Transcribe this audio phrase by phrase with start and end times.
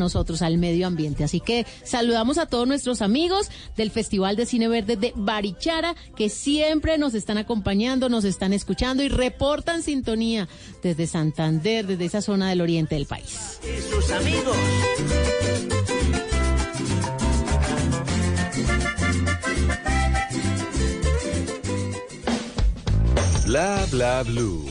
[0.00, 1.22] Nosotros, al medio ambiente.
[1.22, 6.28] Así que saludamos a todos nuestros amigos del Festival de Cine Verde de Barichara, que
[6.28, 10.48] siempre nos están acompañando, nos están escuchando y reportan sintonía
[10.82, 13.60] desde Santander, desde esa zona del oriente del país.
[13.62, 14.56] Y sus amigos.
[23.50, 24.70] Bla bla blue,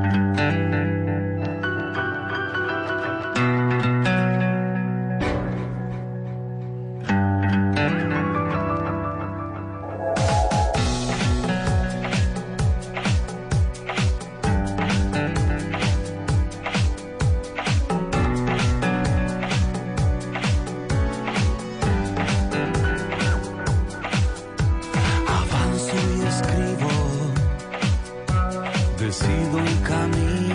[29.71, 30.50] Un camino,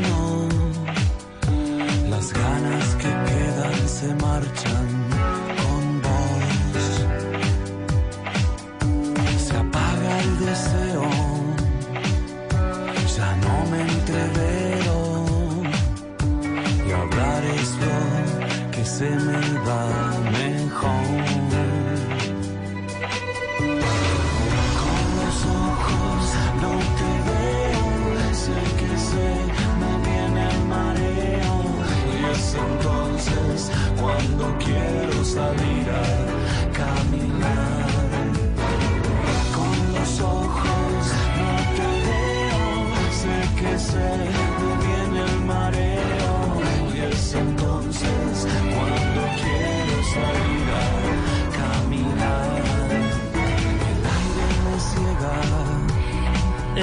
[35.27, 36.07] salir a
[36.73, 37.87] caminar.
[39.57, 41.01] Con los ojos
[41.41, 42.65] no te veo,
[43.21, 46.35] sé que se me viene el mareo
[46.95, 50.89] y es entonces cuando quiero salir a
[51.61, 52.63] caminar.
[53.91, 55.35] El aire me ciega.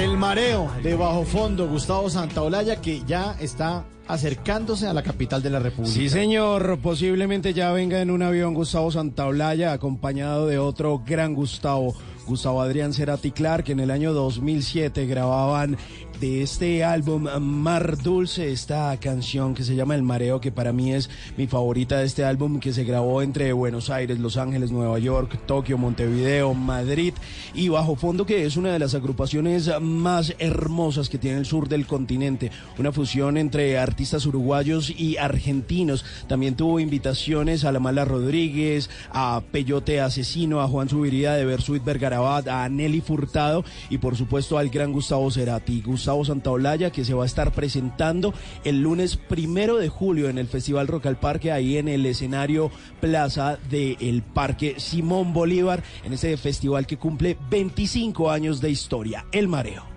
[0.04, 5.50] El mareo de bajo fondo, Gustavo Santaolalla, que ya está acercándose a la capital de
[5.50, 5.94] la República.
[5.94, 6.78] Sí, señor.
[6.82, 11.94] Posiblemente ya venga en un avión Gustavo Santaolalla, acompañado de otro gran Gustavo,
[12.26, 15.76] Gustavo Adrián Cerati Clark, que en el año 2007 grababan
[16.24, 21.10] este álbum Mar Dulce esta canción que se llama El Mareo, que para mí es
[21.36, 25.38] mi favorita de este álbum, que se grabó entre Buenos Aires, Los Ángeles, Nueva York,
[25.46, 27.12] Tokio, Montevideo, Madrid
[27.52, 31.68] y Bajo Fondo, que es una de las agrupaciones más hermosas que tiene el sur
[31.68, 32.50] del continente.
[32.78, 36.04] Una fusión entre artistas uruguayos y argentinos.
[36.28, 41.84] También tuvo invitaciones a La Mala Rodríguez, a Peyote Asesino, a Juan Subiría de Bersuit
[41.84, 45.82] Vergarabat, a Nelly Furtado y por supuesto al gran Gustavo Cerati.
[45.82, 50.46] Gustavo Santaolalla, que se va a estar presentando el lunes primero de julio en el
[50.46, 52.70] Festival Rock al Parque, ahí en el escenario
[53.00, 59.48] Plaza del Parque Simón Bolívar, en este festival que cumple 25 años de historia, El
[59.48, 59.93] Mareo.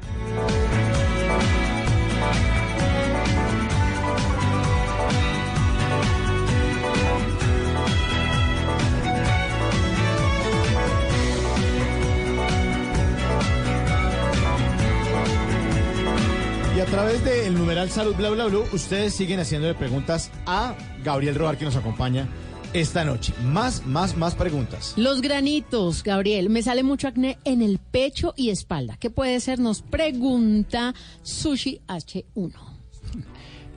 [16.89, 21.65] Través del numeral salud bla bla bla, ustedes siguen haciéndole preguntas a Gabriel Robar que
[21.65, 22.27] nos acompaña
[22.73, 23.33] esta noche.
[23.43, 24.93] Más, más, más preguntas.
[24.95, 28.97] Los granitos, Gabriel, me sale mucho acné en el pecho y espalda.
[28.99, 29.59] ¿Qué puede ser?
[29.59, 32.53] Nos pregunta Sushi H1.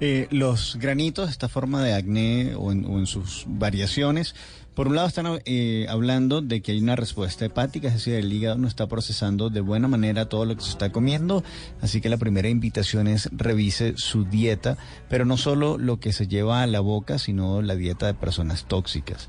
[0.01, 4.35] Eh, los granitos, esta forma de acné o en, o en sus variaciones,
[4.81, 8.33] por un lado están eh, hablando de que hay una respuesta hepática, es decir, el
[8.33, 11.45] hígado no está procesando de buena manera todo lo que se está comiendo,
[11.83, 14.79] así que la primera invitación es revise su dieta,
[15.11, 18.65] pero no solo lo que se lleva a la boca, sino la dieta de personas
[18.69, 19.29] tóxicas.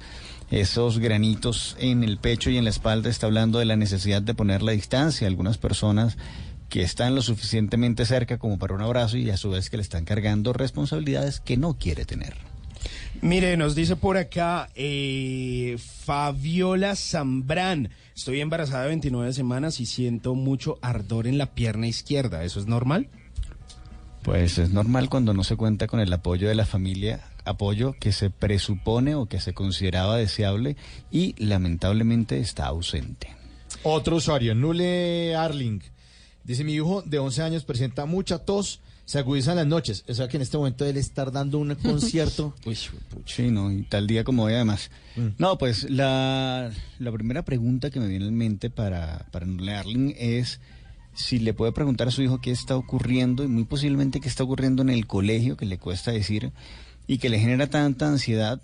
[0.51, 4.33] Esos granitos en el pecho y en la espalda está hablando de la necesidad de
[4.33, 5.27] poner la distancia.
[5.27, 6.17] Algunas personas
[6.69, 9.83] que están lo suficientemente cerca como para un abrazo y a su vez que le
[9.83, 12.50] están cargando responsabilidades que no quiere tener.
[13.21, 17.89] Mire, nos dice por acá eh, Fabiola Zambrán.
[18.15, 22.43] Estoy embarazada de 29 semanas y siento mucho ardor en la pierna izquierda.
[22.43, 23.09] ¿Eso es normal?
[24.23, 28.11] Pues es normal cuando no se cuenta con el apoyo de la familia, apoyo que
[28.11, 30.75] se presupone o que se consideraba deseable
[31.11, 33.35] y lamentablemente está ausente.
[33.83, 35.81] Otro usuario, Nule Arling.
[36.43, 40.05] Dice, mi hijo de 11 años presenta mucha tos, se agudiza en las noches.
[40.07, 42.55] O sea que en este momento él está dando un concierto.
[42.65, 42.77] Uy,
[43.09, 43.35] pucha.
[43.35, 44.89] Sí, no, y tal día como hoy además.
[45.37, 50.13] No, pues la, la primera pregunta que me viene en mente para, para Nule Arling
[50.17, 50.61] es
[51.13, 54.45] si le puede preguntar a su hijo qué está ocurriendo y muy posiblemente qué está
[54.45, 56.53] ocurriendo en el colegio, que le cuesta decir
[57.05, 58.61] y que le genera tanta ansiedad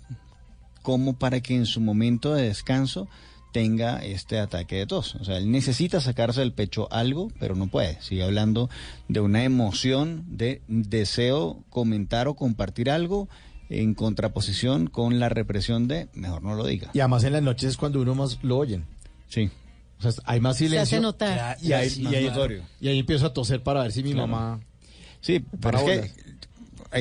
[0.80, 3.06] como para que en su momento de descanso
[3.52, 5.14] tenga este ataque de tos.
[5.16, 8.00] O sea, él necesita sacarse del pecho algo, pero no puede.
[8.02, 8.68] Sigue hablando
[9.08, 13.28] de una emoción, de deseo comentar o compartir algo
[13.70, 16.90] en contraposición con la represión de mejor no lo diga.
[16.94, 18.84] Y además en las noches es cuando uno más lo oyen.
[19.28, 19.50] Sí.
[19.98, 20.96] O sea, hay más Se silencio.
[20.98, 21.56] hace notar.
[21.60, 22.62] Y ahí, y más ahí- notorio.
[22.80, 24.28] y ahí empiezo a toser para ver si mi Claro.
[24.28, 24.60] mamá...
[25.20, 26.28] Sí, pero Para es que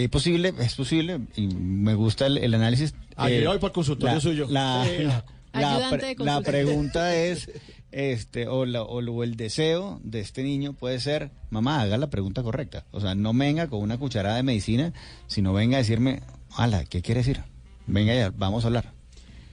[0.03, 2.91] es posible, es posible, y me gusta el, el análisis.
[2.91, 4.47] eh, Ah, voy para el consultorio la- suyo.
[4.49, 5.03] La, Sí.
[5.03, 5.25] la,
[5.57, 6.41] Pre- la consultorio.
[6.43, 7.49] pregunta es,
[7.91, 12.43] este, o, la- o el deseo de este niño puede ser, mamá, haga la pregunta
[12.43, 12.85] correcta.
[12.91, 14.93] O sea, no venga con una cucharada de medicina,
[15.27, 16.21] sino venga a decirme,
[16.55, 17.41] ala, ¿qué quiere decir?
[17.87, 18.91] Venga ya, vamos a hablar.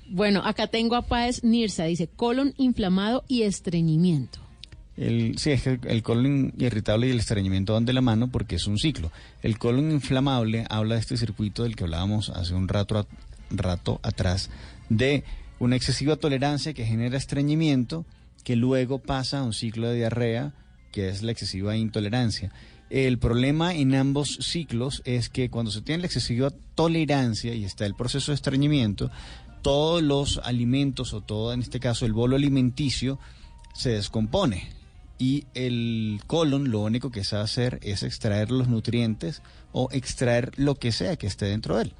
[0.08, 4.38] Bueno, acá tengo a Páez Nirsa, dice colon inflamado y estreñimiento.
[4.96, 8.56] El, sí, es que el colon irritable y el estreñimiento van de la mano porque
[8.56, 9.10] es un ciclo.
[9.42, 13.06] El colon inflamable habla de este circuito del que hablábamos hace un rato, a-
[13.50, 14.50] rato atrás,
[14.90, 15.24] de
[15.64, 18.04] una excesiva tolerancia que genera estreñimiento,
[18.44, 20.52] que luego pasa a un ciclo de diarrea,
[20.92, 22.52] que es la excesiva intolerancia.
[22.90, 27.86] El problema en ambos ciclos es que cuando se tiene la excesiva tolerancia y está
[27.86, 29.10] el proceso de estreñimiento,
[29.62, 33.18] todos los alimentos o todo, en este caso, el bolo alimenticio,
[33.74, 34.68] se descompone
[35.18, 40.74] y el colon lo único que sabe hacer es extraer los nutrientes o extraer lo
[40.74, 41.94] que sea que esté dentro de él.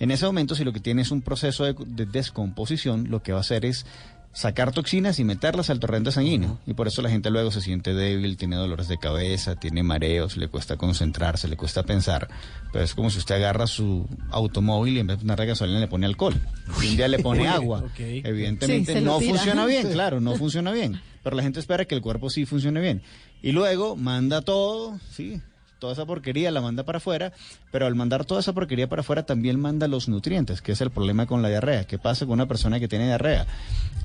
[0.00, 3.32] En ese momento, si lo que tiene es un proceso de, de descomposición, lo que
[3.32, 3.86] va a hacer es
[4.32, 6.58] sacar toxinas y meterlas al torrente sanguíneo.
[6.66, 10.36] Y por eso la gente luego se siente débil, tiene dolores de cabeza, tiene mareos,
[10.36, 12.28] le cuesta concentrarse, le cuesta pensar.
[12.72, 15.88] Pero es como si usted agarra su automóvil y en vez de ponerle gasolina le
[15.88, 16.34] pone alcohol.
[16.82, 17.84] Y un día le pone agua.
[17.98, 19.34] Evidentemente no tira.
[19.34, 21.00] funciona bien, claro, no funciona bien.
[21.22, 23.02] Pero la gente espera que el cuerpo sí funcione bien.
[23.42, 25.40] Y luego manda todo, sí,
[25.80, 27.32] toda esa porquería la manda para afuera,
[27.72, 30.90] pero al mandar toda esa porquería para afuera también manda los nutrientes, que es el
[30.90, 31.84] problema con la diarrea.
[31.84, 33.46] ¿Qué pasa con una persona que tiene diarrea?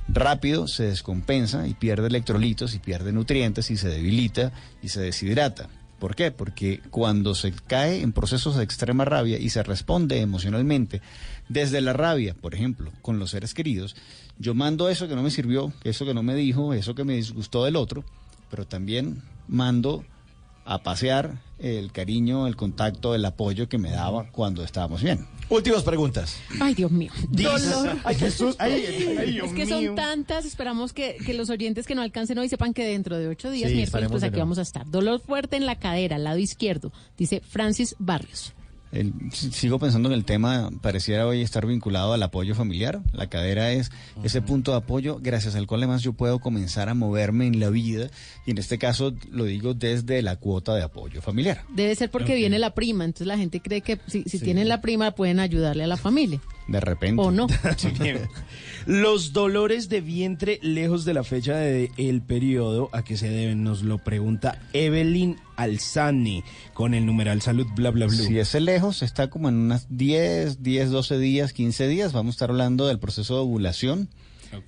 [0.08, 4.52] Rápido se descompensa y pierde electrolitos y pierde nutrientes y se debilita
[4.82, 5.70] y se deshidrata.
[6.00, 6.32] ¿Por qué?
[6.32, 11.02] Porque cuando se cae en procesos de extrema rabia y se responde emocionalmente
[11.48, 13.96] desde la rabia, por ejemplo, con los seres queridos,
[14.38, 17.16] yo mando eso que no me sirvió, eso que no me dijo, eso que me
[17.16, 18.04] disgustó del otro,
[18.50, 20.04] pero también mando
[20.66, 25.26] a pasear el cariño, el contacto, el apoyo que me daba cuando estábamos bien.
[25.50, 26.38] Últimas preguntas.
[26.60, 27.12] Ay, Dios mío.
[27.30, 27.98] Dolor.
[28.04, 28.64] Ay, qué susto.
[28.64, 32.84] es que son tantas, esperamos que, que los oyentes que no alcancen hoy sepan que
[32.84, 34.90] dentro de ocho días, Sí, miércoles, pues aquí vamos a estar.
[34.90, 38.54] Dolor fuerte en la cadera, lado izquierdo, dice Francis Barrios.
[38.96, 43.02] El- si- sigo pensando en el tema, pareciera hoy estar vinculado al apoyo familiar.
[43.12, 43.92] La cadera es
[44.24, 47.70] ese punto de apoyo gracias al cual además yo puedo comenzar a moverme en la
[47.70, 48.08] vida
[48.46, 51.62] y en este caso lo digo desde la cuota de apoyo familiar.
[51.70, 54.82] Debe ser porque viene la prima, entonces la gente cree que si, si tienen la
[54.82, 56.40] prima pueden ayudarle a la familia.
[56.68, 57.22] De repente.
[57.22, 57.46] ¿O no?
[58.86, 63.64] Los dolores de vientre lejos de la fecha del periodo, ¿a qué se deben?
[63.64, 66.44] Nos lo pregunta Evelyn Alzani
[66.76, 68.16] con el numeral salud bla bla bla.
[68.16, 72.36] Si ese lejos está como en unas 10, 10, 12 días, 15 días, vamos a
[72.36, 74.08] estar hablando del proceso de ovulación.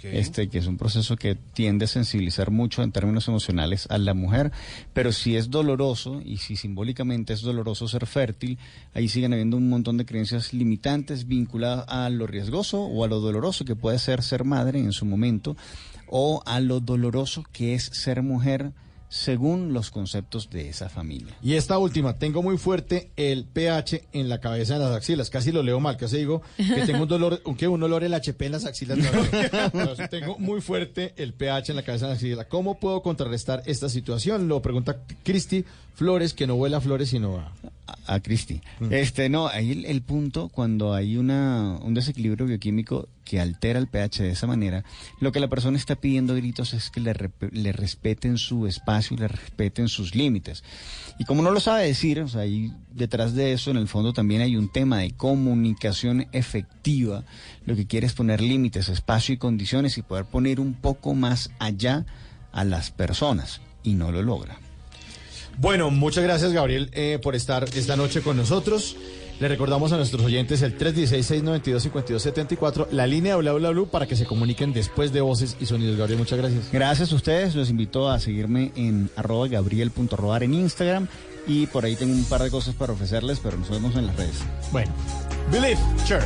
[0.03, 4.13] Este, que es un proceso que tiende a sensibilizar mucho en términos emocionales a la
[4.13, 4.51] mujer,
[4.94, 8.58] pero si es doloroso y si simbólicamente es doloroso ser fértil,
[8.94, 13.20] ahí siguen habiendo un montón de creencias limitantes vinculadas a lo riesgoso o a lo
[13.20, 15.56] doloroso que puede ser ser madre en su momento
[16.08, 18.72] o a lo doloroso que es ser mujer
[19.09, 21.35] según los conceptos de esa familia.
[21.41, 25.29] Y esta última, tengo muy fuerte el pH en la cabeza de las axilas.
[25.29, 28.45] Casi lo leo mal, casi digo que tengo un dolor, que un olor el HP
[28.45, 28.99] en las axilas.
[30.09, 32.45] Tengo muy fuerte el pH en la cabeza de las axilas.
[32.47, 34.47] ¿Cómo puedo contrarrestar esta situación?
[34.47, 37.53] Lo pregunta Cristi Flores, que no vuela flores, sino a...
[38.06, 38.62] a, Cristi.
[38.89, 43.88] Este, no, ahí el, el punto, cuando hay una, un desequilibrio bioquímico que altera el
[43.88, 44.84] pH de esa manera,
[45.20, 47.13] lo que la persona está pidiendo gritos es que le,
[47.51, 50.63] le respeten su espacio y le respeten sus límites.
[51.20, 54.13] Y como no lo sabe decir, o sea, ahí detrás de eso, en el fondo
[54.13, 57.24] también hay un tema de comunicación efectiva.
[57.65, 61.51] Lo que quiere es poner límites, espacio y condiciones y poder poner un poco más
[61.60, 62.06] allá
[62.51, 63.62] a las personas.
[63.84, 64.60] Y no lo logra.
[65.57, 68.95] Bueno, muchas gracias Gabriel eh, por estar esta noche con nosotros.
[69.39, 74.15] Le recordamos a nuestros oyentes el 316-692-5274, la línea de bla bla bla para que
[74.15, 75.95] se comuniquen después de voces y sonidos.
[75.95, 76.71] Gabriel, muchas gracias.
[76.71, 81.07] Gracias a ustedes, los invito a seguirme en arroba gabriel.robar en Instagram
[81.45, 84.15] y por ahí tengo un par de cosas para ofrecerles, pero nos vemos en las
[84.15, 84.39] redes.
[84.71, 84.91] Bueno,
[85.51, 86.25] Believe, sure.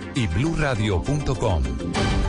[0.15, 1.63] y bluradio.com,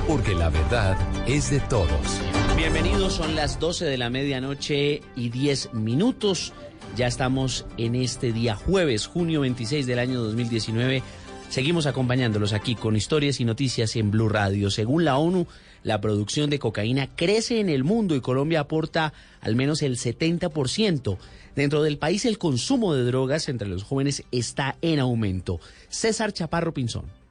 [0.06, 0.96] porque la verdad
[1.26, 2.20] es de todos.
[2.56, 6.52] Bienvenidos, son las 12 de la medianoche y 10 minutos.
[6.96, 11.02] Ya estamos en este día jueves, junio 26 del año 2019.
[11.48, 14.70] Seguimos acompañándolos aquí con historias y noticias en Blue Radio.
[14.70, 15.46] Según la ONU,
[15.82, 21.18] la producción de cocaína crece en el mundo y Colombia aporta al menos el 70%.
[21.56, 25.60] Dentro del país el consumo de drogas entre los jóvenes está en aumento.
[25.88, 27.21] César Chaparro Pinzón.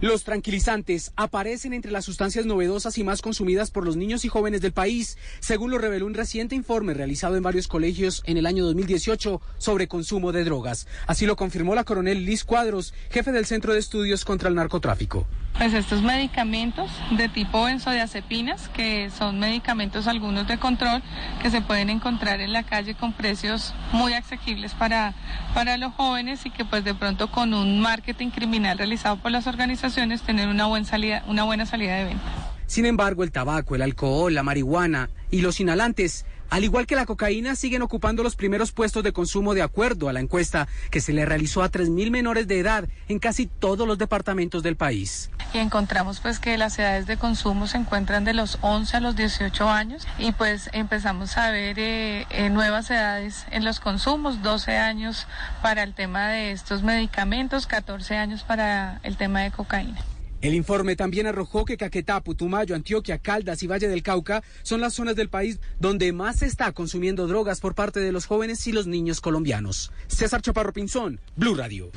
[0.00, 4.62] Los tranquilizantes aparecen entre las sustancias novedosas y más consumidas por los niños y jóvenes
[4.62, 8.64] del país, según lo reveló un reciente informe realizado en varios colegios en el año
[8.64, 10.86] 2018 sobre consumo de drogas.
[11.06, 15.26] Así lo confirmó la coronel Liz Cuadros, jefe del Centro de Estudios contra el Narcotráfico.
[15.58, 21.02] Pues estos medicamentos de tipo benzodiazepinas, que son medicamentos algunos de control
[21.42, 25.12] que se pueden encontrar en la calle con precios muy asequibles para,
[25.52, 29.46] para los jóvenes y que pues de pronto con un marketing criminal realizado por las
[29.46, 32.24] organizaciones tener una, buen salida, una buena salida de venta.
[32.66, 37.06] Sin embargo, el tabaco, el alcohol, la marihuana y los inhalantes, al igual que la
[37.06, 41.12] cocaína, siguen ocupando los primeros puestos de consumo de acuerdo a la encuesta que se
[41.12, 45.30] le realizó a 3.000 menores de edad en casi todos los departamentos del país.
[45.54, 49.16] Y encontramos pues que las edades de consumo se encuentran de los 11 a los
[49.16, 54.76] 18 años y pues empezamos a ver eh, eh, nuevas edades en los consumos, 12
[54.76, 55.26] años
[55.62, 59.98] para el tema de estos medicamentos, 14 años para el tema de cocaína.
[60.40, 64.94] El informe también arrojó que Caquetá, Putumayo, Antioquia, Caldas y Valle del Cauca son las
[64.94, 68.72] zonas del país donde más se está consumiendo drogas por parte de los jóvenes y
[68.72, 69.92] los niños colombianos.
[70.08, 71.90] César Chaparro Pinzón, Blue Radio.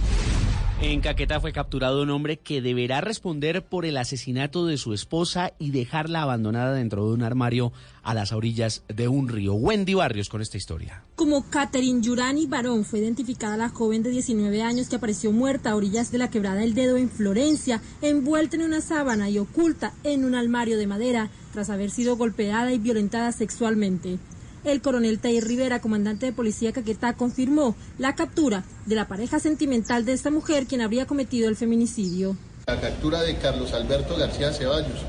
[0.85, 5.53] En Caquetá fue capturado un hombre que deberá responder por el asesinato de su esposa
[5.57, 7.71] y dejarla abandonada dentro de un armario
[8.03, 9.53] a las orillas de un río.
[9.53, 11.05] Wendy Barrios con esta historia.
[11.15, 15.77] Como Catherine Yurani Barón fue identificada la joven de 19 años que apareció muerta a
[15.77, 20.25] orillas de la quebrada del dedo en Florencia, envuelta en una sábana y oculta en
[20.25, 24.19] un armario de madera tras haber sido golpeada y violentada sexualmente.
[24.63, 30.05] El coronel Tair Rivera, comandante de policía Caquetá, confirmó la captura de la pareja sentimental
[30.05, 32.37] de esta mujer quien habría cometido el feminicidio.
[32.67, 35.01] La captura de Carlos Alberto García Ceballos,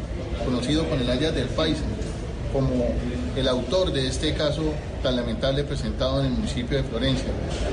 [0.45, 1.85] conocido con el alias del Paisa,
[2.53, 2.85] como
[3.37, 4.63] el autor de este caso
[5.05, 7.29] tan lamentable presentado en el municipio de Florencia.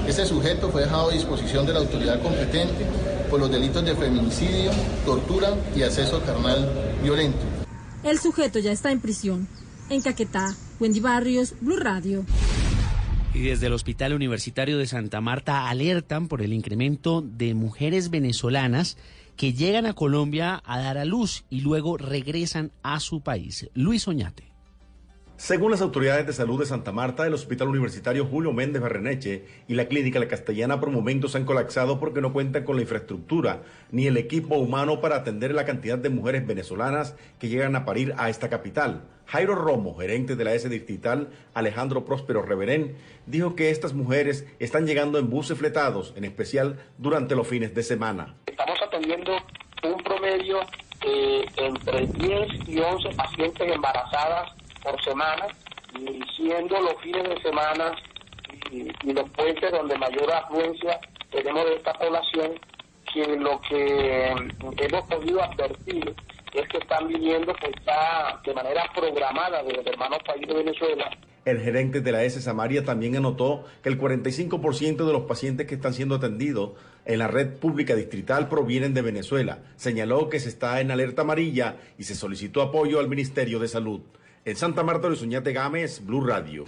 [0.08, 2.86] Este sujeto fue dejado a disposición de la autoridad competente
[3.28, 4.70] por los delitos de feminicidio,
[5.04, 6.70] tortura y acceso carnal
[7.02, 7.40] violento.
[8.04, 9.48] El sujeto ya está en prisión.
[9.90, 12.26] En Caquetá, Wendy Barrios, Blue Radio.
[13.36, 18.98] Y desde el Hospital Universitario de Santa Marta alertan por el incremento de mujeres venezolanas
[19.38, 23.70] que llegan a Colombia a dar a luz y luego regresan a su país.
[23.76, 24.52] Luis Oñate.
[25.38, 29.74] Según las autoridades de salud de Santa Marta, el Hospital Universitario Julio Méndez Barreneche y
[29.74, 34.06] la Clínica La Castellana por momentos han colapsado porque no cuentan con la infraestructura ni
[34.06, 38.30] el equipo humano para atender la cantidad de mujeres venezolanas que llegan a parir a
[38.30, 39.04] esta capital.
[39.32, 44.86] Jairo Romo, gerente de la S Distrital Alejandro Próspero Reverén, dijo que estas mujeres están
[44.86, 48.36] llegando en buses fletados, en especial durante los fines de semana.
[48.46, 49.38] Estamos atendiendo
[49.86, 50.60] un promedio
[51.56, 54.52] entre 10 y 11 pacientes embarazadas
[54.84, 55.48] por semana,
[56.36, 57.96] siendo los fines de semana
[58.70, 61.00] y, y los puentes donde mayor afluencia
[61.32, 62.60] tenemos de esta población,
[63.14, 64.36] que lo que
[64.78, 66.16] hemos podido advertir
[66.54, 71.10] es que están viniendo pues, está de manera programada desde el hermano país de Venezuela
[71.46, 75.76] El gerente de la S Samaria también anotó que el 45% de los pacientes que
[75.76, 76.72] están siendo atendidos
[77.06, 79.60] en la red pública distrital provienen de Venezuela.
[79.76, 84.02] Señaló que se está en alerta amarilla y se solicitó apoyo al Ministerio de Salud.
[84.46, 86.66] En Santa Marta de Soñate Gámez, Blue Radio.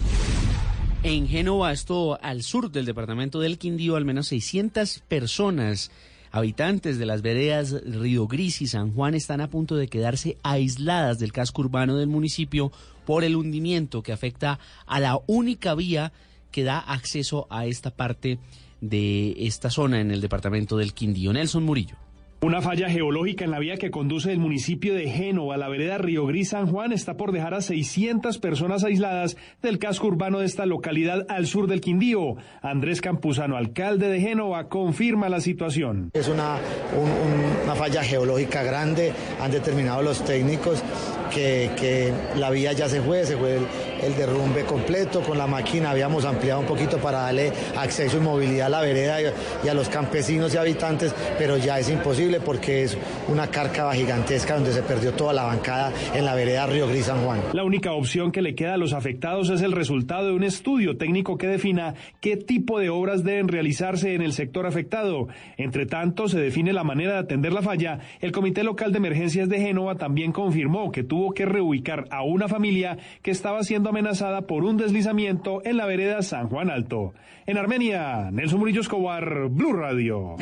[1.03, 5.91] En Génova, esto al sur del departamento del Quindío, al menos 600 personas,
[6.33, 11.19] habitantes de las veredas Río Gris y San Juan, están a punto de quedarse aisladas
[11.19, 12.71] del casco urbano del municipio
[13.05, 16.11] por el hundimiento que afecta a la única vía
[16.51, 18.39] que da acceso a esta parte
[18.81, 21.33] de esta zona en el departamento del Quindío.
[21.33, 21.97] Nelson Murillo.
[22.43, 25.97] Una falla geológica en la vía que conduce del municipio de Génova a la vereda
[25.97, 30.45] Río Gris San Juan está por dejar a 600 personas aisladas del casco urbano de
[30.45, 32.35] esta localidad al sur del Quindío.
[32.61, 36.09] Andrés Campuzano, alcalde de Génova, confirma la situación.
[36.13, 36.57] Es una,
[36.97, 40.83] un- un- una falla geológica grande, han determinado los técnicos
[41.33, 43.65] que, la vía ya se fue, se fue el,
[44.03, 48.67] el derrumbe completo, con la máquina habíamos ampliado un poquito para darle acceso y movilidad
[48.67, 49.25] a la vereda y,
[49.65, 52.97] y a los campesinos y habitantes, pero ya es imposible porque es
[53.27, 57.23] una cárcava gigantesca donde se perdió toda la bancada en la vereda Río Gris San
[57.23, 57.41] Juan.
[57.53, 60.97] La única opción que le queda a los afectados es el resultado de un estudio
[60.97, 65.27] técnico que defina qué tipo de obras deben realizarse en el sector afectado.
[65.57, 67.99] Entre tanto, se define la manera de atender la falla.
[68.19, 72.47] El Comité Local de Emergencias de Génova también confirmó que tuvo que reubicar a una
[72.47, 77.13] familia que estaba siendo amenazada por un deslizamiento en la vereda San Juan Alto.
[77.45, 80.35] En Armenia, Nelson Murillo Escobar, Blue Radio.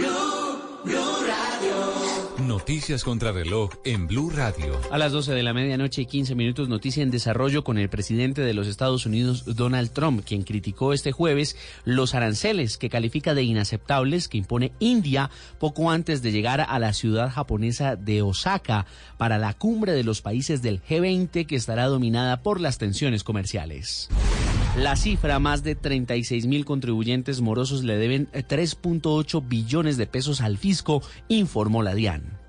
[2.48, 4.80] Noticias contra reloj en Blue Radio.
[4.92, 8.42] A las 12 de la medianoche y 15 minutos, noticia en desarrollo con el presidente
[8.42, 13.44] de los Estados Unidos, Donald Trump, quien criticó este jueves los aranceles que califica de
[13.44, 18.86] inaceptables que impone India poco antes de llegar a la ciudad japonesa de Osaka
[19.18, 24.10] para la cumbre de los países del G20 que estará dominada por las tensiones comerciales.
[24.78, 30.40] La cifra, más de 36 mil contribuyentes morosos le deben eh, 3.8 billones de pesos
[30.40, 32.40] al fisco, informó la DIAN.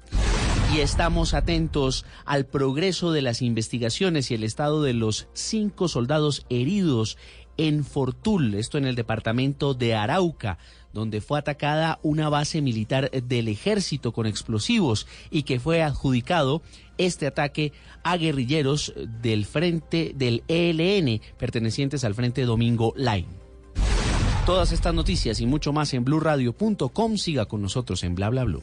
[0.72, 6.46] Y estamos atentos al progreso de las investigaciones y el estado de los cinco soldados
[6.48, 7.18] heridos
[7.56, 10.58] en Fortul, esto en el departamento de Arauca,
[10.92, 16.62] donde fue atacada una base militar del ejército con explosivos y que fue adjudicado
[16.98, 23.26] este ataque a guerrilleros del frente del ELN pertenecientes al Frente Domingo Line.
[24.46, 27.16] Todas estas noticias y mucho más en blurradio.com.
[27.16, 28.62] Siga con nosotros en bla bla blue.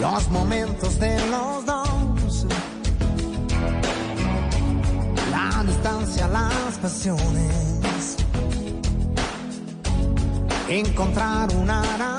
[0.00, 2.46] Los momentos de los dos,
[5.30, 8.16] la distancia, las pasiones,
[10.68, 12.15] encontrar una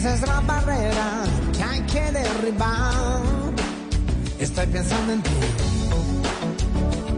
[0.00, 3.20] Esa es la barrera que hay que derribar.
[4.38, 5.30] Estoy pensando en ti.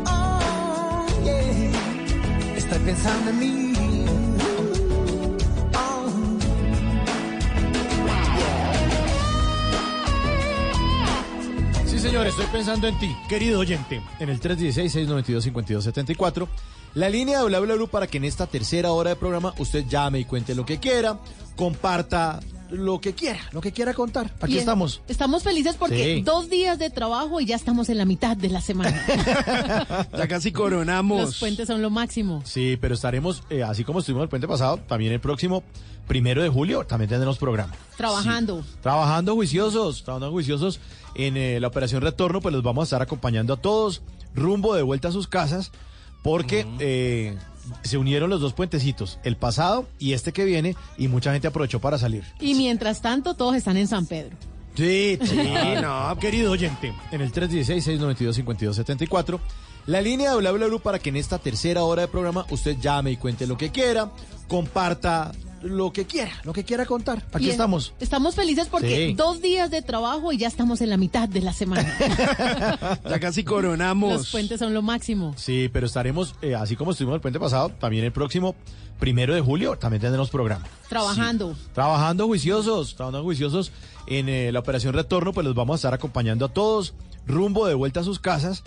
[0.04, 2.56] Oh, yeah.
[2.56, 3.72] Estoy pensando en mí.
[5.76, 6.08] Oh,
[11.86, 16.48] Sí, señor, estoy pensando en ti, querido oyente, en el 316-692-5274.
[16.94, 19.86] La línea de Bla Bla Blue para que en esta tercera hora de programa usted
[19.86, 21.20] llame y cuente lo que quiera,
[21.54, 22.40] comparta
[22.72, 24.32] lo que quiera, lo que quiera contar.
[24.40, 25.02] Aquí Bien, estamos.
[25.06, 26.22] Estamos felices porque Sí.
[26.22, 29.04] dos días de trabajo y ya estamos en la mitad de la semana.
[30.16, 31.20] Ya casi coronamos.
[31.22, 32.42] Los puentes son lo máximo.
[32.44, 35.62] Sí, pero estaremos, eh, así como estuvimos el puente pasado, también el próximo
[36.08, 37.72] primero de julio también tendremos programa.
[37.96, 38.64] Trabajando.
[38.82, 40.80] Trabajando juiciosos, trabajando juiciosos
[41.14, 44.02] en eh, la operación retorno, pues los vamos a estar acompañando a todos
[44.34, 45.72] rumbo de vuelta a sus casas,
[46.22, 47.36] porque eh,
[47.82, 51.80] se unieron los dos puentecitos, el pasado y este que viene, y mucha gente aprovechó
[51.80, 52.22] para salir.
[52.40, 54.36] Y mientras tanto, todos están en San Pedro.
[54.74, 55.36] Sí, sí,
[55.82, 59.38] no, querido oyente, en el 316-692-5274,
[59.86, 63.10] la línea de Bla Bla para que en esta tercera hora de programa usted llame
[63.10, 64.10] y cuente lo que quiera,
[64.48, 67.18] comparta lo que quiera, lo que quiera contar.
[67.32, 67.94] Aquí Bien, estamos.
[68.00, 69.14] Estamos felices porque Sí.
[69.14, 71.96] dos días de trabajo y ya estamos en la mitad de la semana.
[73.08, 74.12] Ya casi coronamos.
[74.12, 75.34] Los puentes son lo máximo.
[75.36, 78.54] Sí, pero estaremos, eh, así como estuvimos el puente pasado, también el próximo
[78.98, 80.64] primero de julio también tendremos programa.
[80.88, 81.56] Trabajando.
[81.74, 83.72] Trabajando juiciosos, trabajando juiciosos
[84.06, 86.94] en eh, la operación retorno, pues los vamos a estar acompañando a todos
[87.26, 88.62] rumbo de vuelta a sus casas,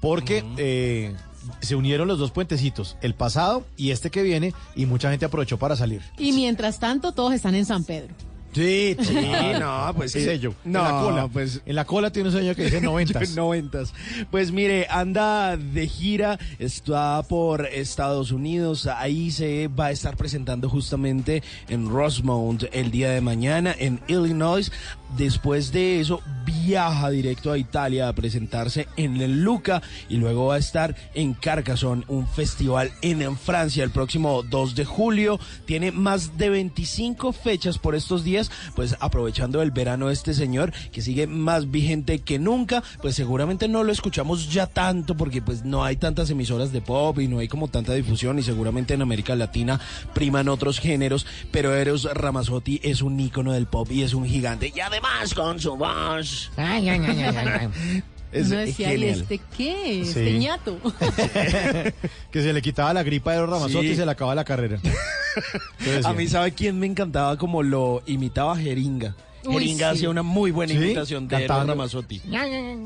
[0.00, 1.14] porque eh,
[1.60, 5.58] se unieron los dos puentecitos, el pasado y este que viene, y mucha gente aprovechó
[5.58, 6.02] para salir.
[6.18, 8.14] Y mientras tanto, todos están en San Pedro.
[8.52, 9.14] Sí, Sí,
[9.60, 10.24] no, pues ¿Qué sí.
[10.24, 10.54] sello?
[10.64, 11.28] No, en la cola.
[11.28, 13.30] pues En la cola tiene un señor que dice noventas.
[13.36, 13.92] Noventas.
[14.30, 20.68] Pues mire, anda de gira, está por Estados Unidos, ahí se va a estar presentando
[20.68, 24.72] justamente en Rosemount el día de mañana en Illinois.
[25.16, 29.80] Después de eso viaja directo a Italia a presentarse en Luca
[30.10, 34.84] y luego va a estar en Carcassonne, un festival en Francia el próximo 2 de
[34.84, 35.40] julio.
[35.64, 38.37] Tiene más de 25 fechas por estos días,
[38.74, 43.84] pues aprovechando el verano este señor que sigue más vigente que nunca, pues seguramente no
[43.84, 47.48] lo escuchamos ya tanto porque pues no hay tantas emisoras de pop y no hay
[47.48, 49.80] como tanta difusión y seguramente en América Latina
[50.14, 54.72] priman otros géneros, pero Eros Ramazzotti es un ícono del pop y es un gigante
[54.74, 56.50] y además con su voz.
[56.56, 58.02] Ay, ay, ay, ay, ay, ay.
[58.32, 60.02] Es Uno decía, ¿y este qué?
[60.04, 60.08] Sí.
[60.10, 60.78] Este ñato.
[62.30, 63.92] que se le quitaba la gripa de Ramazotti Sí.
[63.92, 64.78] y se le acababa la carrera.
[66.04, 69.14] A mí, ¿sabe quién me encantaba como lo imitaba Jeringa?
[69.44, 69.96] Uy, Jeringa sí.
[69.96, 70.78] hacía una muy buena ¿Sí?
[70.78, 71.46] imitación de.
[71.46, 72.22] Ramazzotti.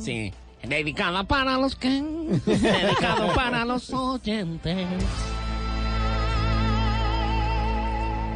[0.00, 0.32] Sí.
[0.62, 1.88] Dedicada para los que.
[2.46, 4.86] Dedicado para los oyentes.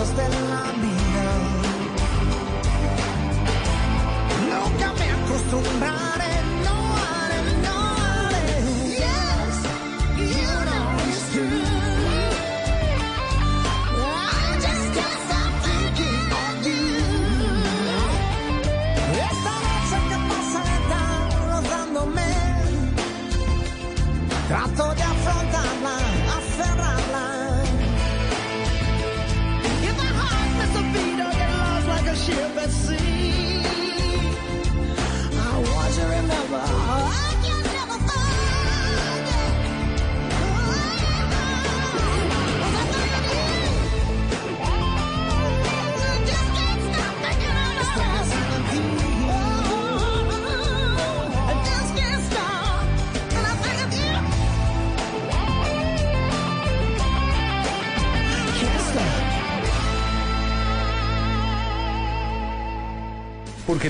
[0.00, 1.26] Cosas de la vida.
[4.48, 6.09] Nunca me acostumbraré,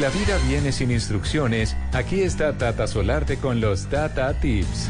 [0.01, 4.89] la vida viene sin instrucciones, aquí está Tata Solarte con los Tata Tips.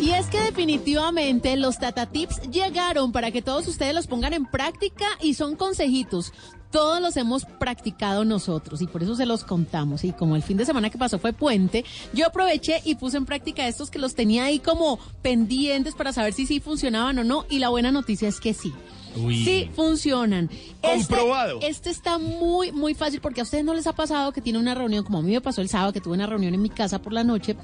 [0.00, 4.46] Y es que definitivamente los Tata Tips llegaron para que todos ustedes los pongan en
[4.46, 6.32] práctica y son consejitos.
[6.70, 10.02] Todos los hemos practicado nosotros y por eso se los contamos.
[10.04, 11.84] Y como el fin de semana que pasó fue puente,
[12.14, 16.32] yo aproveché y puse en práctica estos que los tenía ahí como pendientes para saber
[16.32, 17.44] si sí funcionaban o no.
[17.50, 18.72] Y la buena noticia es que sí.
[19.16, 19.44] Uy.
[19.44, 20.50] Sí, funcionan.
[20.80, 21.56] Comprobado.
[21.56, 24.58] Este, este está muy, muy fácil porque a ustedes no les ha pasado que tiene
[24.58, 26.70] una reunión, como a mí me pasó el sábado, que tuve una reunión en mi
[26.70, 27.56] casa por la noche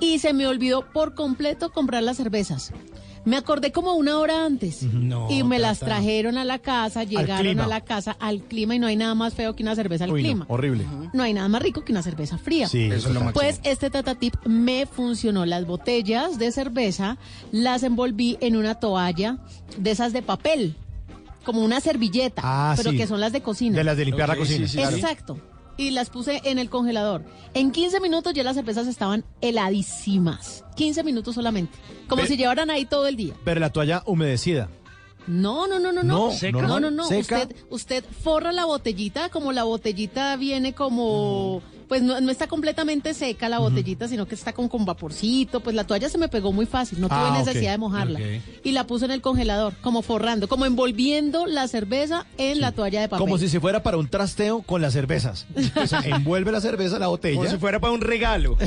[0.00, 2.72] y se me olvidó por completo comprar las cervezas.
[3.24, 7.38] Me acordé como una hora antes No, y me las trajeron a la casa, llegaron
[7.44, 7.64] clima.
[7.64, 10.12] a la casa al clima y no hay nada más feo que una cerveza al
[10.12, 10.46] Uy, no, clima.
[10.48, 10.86] horrible.
[11.12, 12.68] No hay nada más rico que una cerveza fría.
[12.68, 13.32] Sí, eso es lo máximo.
[13.32, 15.44] Pues este Tata Tip me funcionó.
[15.44, 17.18] Las botellas de cerveza
[17.50, 19.38] las envolví en una toalla
[19.76, 20.76] de esas de papel,
[21.46, 22.98] como una servilleta, Ah, pero sí.
[22.98, 23.74] que son las de cocina.
[23.78, 24.66] De las de limpiar la cocina.
[24.66, 24.96] sí, sí, claro.
[24.96, 25.38] Exacto.
[25.78, 27.22] Y las puse en el congelador.
[27.54, 30.64] En 15 minutos ya las cervezas estaban heladísimas.
[30.76, 31.76] 15 minutos solamente.
[32.08, 33.34] Como si llevaran ahí todo el día.
[33.44, 34.68] Pero la toalla humedecida.
[35.26, 36.32] No, no, no, no, No, no.
[36.32, 36.62] ¿seca?
[36.62, 37.06] No, no, no.
[37.06, 37.42] ¿Seca?
[37.42, 43.14] Usted, usted forra la botellita, como la botellita viene como, pues no, no está completamente
[43.14, 45.60] seca la botellita, sino que está con, con vaporcito.
[45.60, 48.20] Pues la toalla se me pegó muy fácil, no tuve Ah, necesidad de mojarla.
[48.64, 53.00] Y la puse en el congelador, como forrando, como envolviendo la cerveza en la toalla
[53.00, 53.24] de papel.
[53.24, 55.46] Como si se fuera para un trasteo con las cervezas.
[55.80, 57.36] O sea, envuelve la cerveza en la botella.
[57.36, 58.56] Como si fuera para un regalo.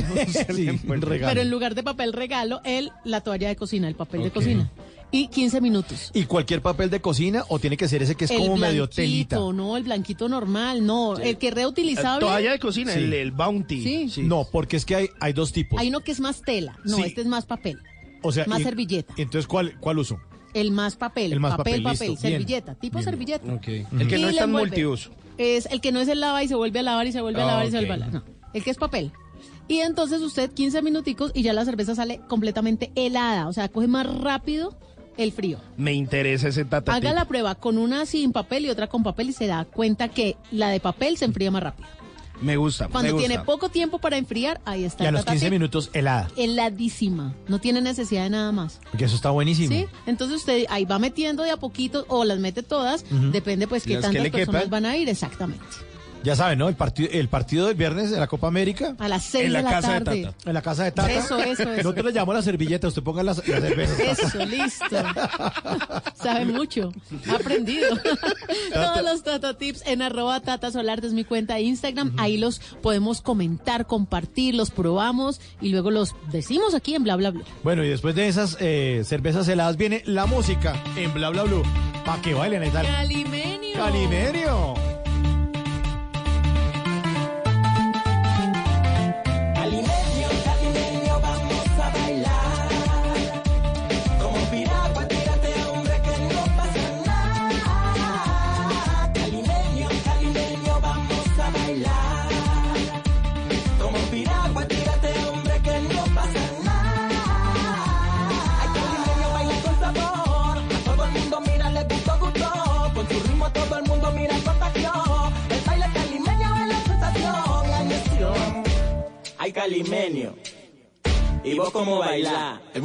[0.54, 1.28] Sí, un regalo.
[1.30, 4.70] Pero en lugar de papel regalo, el, la toalla de cocina, el papel de cocina.
[5.12, 6.10] Y 15 minutos.
[6.14, 8.84] ¿Y cualquier papel de cocina o tiene que ser ese que es el como medio
[8.86, 9.36] blanquito, telita?
[9.36, 11.16] no, el blanquito normal, no.
[11.18, 12.26] El que es reutilizable.
[12.26, 13.00] Toalla de cocina, Sí.
[13.00, 14.08] el, el Bounty.
[14.08, 14.22] Sí.
[14.22, 15.80] No, porque es que hay, hay dos tipos.
[15.80, 16.78] Hay uno que es más tela.
[16.84, 17.02] No, Sí.
[17.06, 17.78] este es más papel.
[18.22, 19.14] o sea, más y- servilleta.
[19.16, 20.20] Entonces, ¿cuál, cuál uso?
[20.52, 21.32] El más papel.
[21.32, 22.08] El más papel, papel, papel.
[22.08, 22.18] bien.
[22.20, 22.74] servilleta.
[22.74, 23.52] Tipo Bien, servilleta.
[23.54, 23.66] Ok.
[23.68, 25.10] El que Y no es tan multiuso.
[25.38, 27.40] Es el que no es el lava y se vuelve a lavar y se vuelve
[27.40, 27.86] a Ah, lavar y se ok.
[27.86, 28.14] vuelve a lavar.
[28.14, 28.24] No.
[28.52, 29.10] El que es papel.
[29.68, 33.46] Y entonces usted 15 minuticos y ya la cerveza sale completamente helada.
[33.48, 34.76] O sea, coge más rápido
[35.20, 35.58] el frío.
[35.76, 39.30] Me interesa ese tata Haga la prueba con una sin papel y otra con papel
[39.30, 41.88] y se da cuenta que la de papel se enfría más rápido.
[42.40, 42.88] Me gusta.
[42.88, 43.28] Cuando me gusta.
[43.28, 45.52] tiene poco tiempo para enfriar, ahí está Y a los Tata 15 Tip.
[45.52, 46.28] minutos helada.
[46.36, 47.34] Heladísima.
[47.48, 48.80] No tiene necesidad de nada más.
[48.90, 49.68] Porque eso está buenísimo.
[49.68, 49.86] ¿Sí?
[50.06, 53.04] Entonces usted ahí va metiendo de a poquito o las mete todas.
[53.32, 55.08] Depende pues qué que tantas personas van a ir.
[55.08, 55.64] Exactamente.
[56.22, 56.68] Ya saben, ¿no?
[56.68, 58.94] El partido, el partido del viernes de la Copa América.
[58.98, 60.32] A las seis de la tarde.
[60.44, 61.10] En la casa de Tata.
[61.10, 61.76] Eso, eso, eso.
[61.76, 64.18] Nosotros le llamamos la servilleta, usted ponga las, las cervezas.
[64.18, 64.84] Eso, listo.
[66.14, 66.92] Sabe mucho.
[67.28, 67.96] Ha aprendido.
[68.74, 72.14] Todos los Tata Tips en arroba Tata Solarte es mi cuenta de Instagram.
[72.18, 77.30] Ahí los podemos comentar, compartir, los probamos y luego los decimos aquí en bla bla
[77.30, 77.44] bla.
[77.62, 81.62] Bueno, y después de esas eh, cervezas heladas viene la música en Bla Bla Blue.
[82.04, 82.86] Para que bailen y tal.
[82.86, 83.74] Calimenio.
[83.74, 84.89] Calimerio.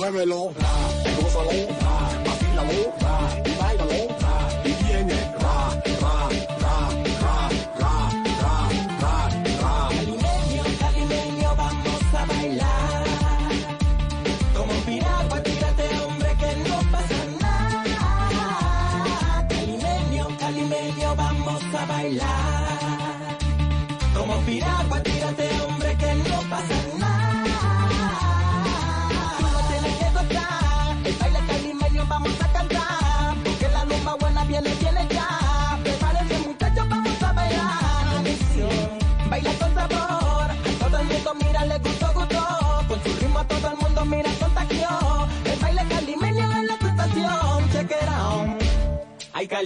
[0.06, 0.54] Muévelo,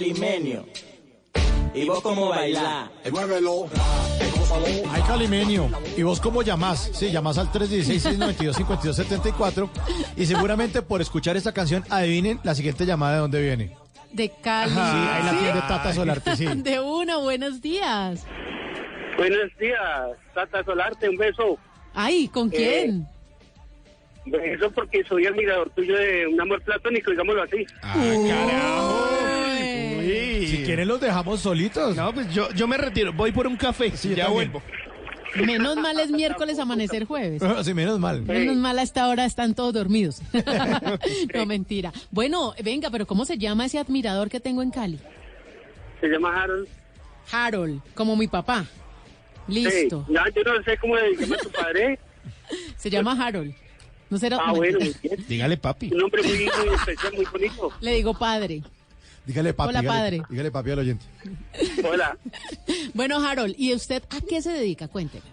[0.00, 0.64] Ay, calimeño.
[1.74, 2.88] ¿Y vos cómo bailás?
[3.12, 3.66] Muévelo.
[4.90, 5.68] Ay, Calimenio.
[5.96, 6.90] ¿Y vos cómo llamás?
[6.94, 9.68] Sí, llamás al 316-692-5274
[10.16, 13.76] y seguramente por escuchar esta canción adivinen la siguiente llamada de dónde viene.
[14.12, 14.72] De Cali.
[14.72, 16.46] Sí, ahí la tiene Tata Solarte, sí.
[16.46, 18.24] De uno, buenos días.
[19.18, 19.78] Buenos días,
[20.34, 21.58] Tata Solarte, un beso.
[21.94, 23.06] Ay, ¿con quién?
[24.24, 27.66] Beso porque soy admirador tuyo de un amor platónico, digámoslo así.
[27.92, 27.98] Si
[30.70, 31.96] quieren los dejamos solitos.
[31.96, 34.52] No, pues yo, yo me retiro, voy por un café, Sí, ya también.
[34.52, 34.62] vuelvo.
[35.46, 37.42] Menos mal es miércoles, amanecer jueves.
[37.64, 38.22] Sí, menos mal.
[38.22, 40.20] Menos mal a esta hora están todos dormidos.
[41.34, 41.92] no, mentira.
[42.10, 44.98] Bueno, venga, pero ¿cómo se llama ese admirador que tengo en Cali?
[46.00, 46.68] Se llama Harold.
[47.30, 48.64] Harold, como mi papá.
[49.46, 50.04] Listo.
[50.06, 51.98] Sí, ya, yo no sé cómo le llama tu padre.
[52.76, 53.54] Se llama Harold.
[54.08, 55.24] No será Ah, bueno, muy bien.
[55.28, 55.90] Dígale papi.
[55.92, 56.32] Un nombre muy,
[56.64, 57.70] muy especial, muy bonito.
[57.80, 58.62] Le digo padre.
[59.26, 59.68] Dígale papi.
[59.70, 60.22] Hola, dígale- padre.
[60.30, 61.04] Dígale papi al oyente.
[61.88, 62.16] Hola.
[62.94, 64.88] Bueno, Harold, ¿y usted a qué se dedica?
[64.88, 65.24] Cuénteme.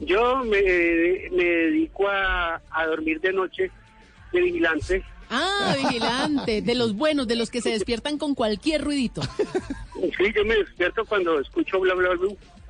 [0.00, 0.60] Yo me,
[1.32, 3.70] me dedico a, a dormir de noche
[4.32, 5.02] de vigilante.
[5.30, 9.22] Ah, vigilante, de los buenos, de los que se despiertan con cualquier ruidito.
[9.22, 12.28] Sí, yo me despierto cuando escucho bla bla bla.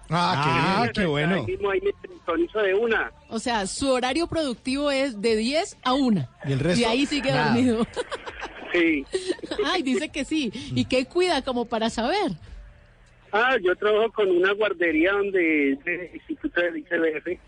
[0.08, 1.34] Ah, Ah, qué bueno.
[1.34, 3.10] Ahí mismo ahí me sintonizo de una.
[3.28, 6.28] O sea, su horario productivo es de 10 a 1.
[6.46, 6.80] ¿Y el resto?
[6.80, 7.46] Y ahí sigue Nada.
[7.52, 7.86] dormido.
[8.76, 9.06] Sí.
[9.66, 10.50] Ay, dice que sí.
[10.74, 12.32] ¿Y qué cuida como para saber?
[13.32, 17.38] Ah, yo trabajo con una guardería donde es del Instituto del ICBF.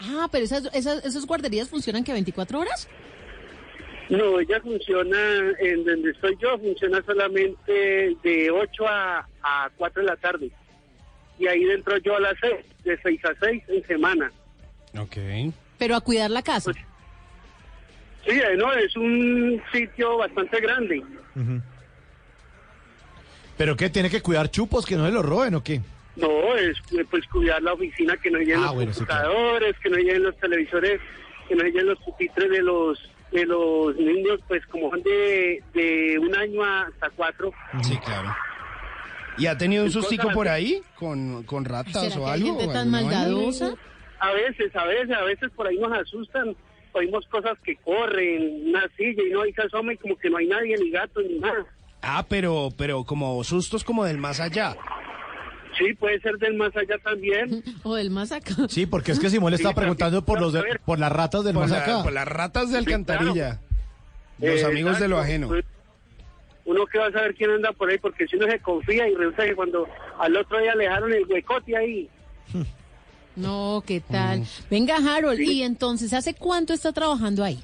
[0.00, 2.88] Ah, pero esas, esas, esas guarderías funcionan que 24 horas.
[4.08, 5.18] No, ella funciona
[5.60, 10.50] en donde estoy yo, funciona solamente de 8 a, a 4 de la tarde.
[11.38, 14.32] Y ahí dentro yo a las 6, de 6 a 6 en semana.
[14.98, 15.16] Ok.
[15.78, 16.72] Pero a cuidar la casa.
[18.28, 20.98] Sí, eh, no, es un sitio bastante grande.
[21.34, 21.62] Ujú.
[23.56, 23.90] ¿Pero qué?
[23.90, 25.80] ¿Tiene que cuidar chupos que no se los roben o qué?
[26.16, 29.28] No, es eh, pues cuidar la oficina, que no lleguen Ah, los bueno, sí, claro.
[29.30, 31.00] computadores, que no lleguen los televisores,
[31.48, 36.18] que no lleguen los pupitres de los de los niños, pues como son de, de
[36.18, 37.52] un año hasta cuatro.
[37.82, 38.34] Sí, claro.
[39.36, 42.58] ¿Y ha tenido un Cosas sustico por ahí con, con ratas ¿Será o algo?
[42.58, 43.74] gente tan maldadosa?
[44.18, 46.56] A veces, a veces, a veces por ahí nos asustan,
[46.92, 50.46] oímos cosas que corren, una silla y no hay asoma y como que no hay
[50.46, 51.66] nadie, ni gato, ni nada.
[52.02, 54.76] Ah, pero, pero como sustos como del más allá.
[55.78, 57.62] Sí, puede ser del más allá también.
[57.84, 58.54] O del más acá.
[58.68, 61.44] Sí, porque es que Simón le está Sí, preguntando por los de- por las ratas
[61.44, 62.02] del Por, más la- acá.
[62.02, 63.60] por las ratas de Sí, alcantarilla.
[64.40, 65.50] Los Eh, amigos de lo ajeno.
[66.64, 69.14] Uno que va a saber quién anda por ahí, porque si uno se confía y
[69.14, 72.08] resulta que cuando al otro día le dejaron el huecote ahí,
[73.38, 74.44] No, ¿qué tal?
[74.70, 77.58] Venga, Harold, ¿y entonces hace cuánto está trabajando ahí?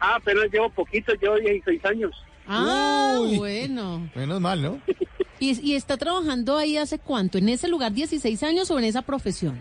[0.00, 2.10] ah, apenas llevo poquito, llevo 16 años.
[2.48, 3.36] Ah, Uy.
[3.38, 4.10] bueno.
[4.16, 4.80] Menos mal, ¿no?
[5.38, 7.38] ¿Y, y está trabajando ahí hace cuánto?
[7.38, 9.60] ¿En ese lugar 16 años o en esa profesión?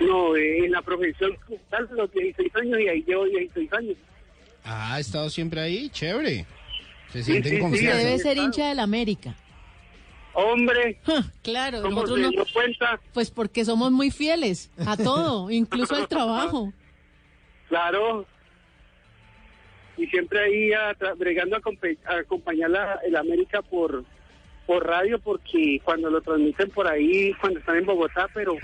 [0.00, 1.36] No, eh, en la profesión
[1.70, 3.96] tal los 16 años y ahí llevo 16 años.
[4.64, 6.44] Ah, ha estado siempre ahí, chévere.
[7.12, 7.98] Se Sí, siente sí, sí, confianza.
[7.98, 9.34] debe ser hincha del América.
[10.34, 11.00] Hombre,
[11.42, 13.00] claro, ¿cómo nosotros se no, dio cuenta?
[13.12, 16.72] pues porque somos muy fieles a todo, incluso al trabajo.
[17.68, 18.24] Claro.
[19.96, 21.60] Y siempre ahí a bregando a,
[22.12, 24.04] a acompañar la, el América por,
[24.64, 28.54] por radio, porque cuando lo transmiten por ahí, cuando están en Bogotá, pero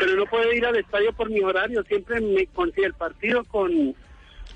[0.00, 3.70] pero no puedo ir al estadio por mi horario, siempre me consigue el partido con,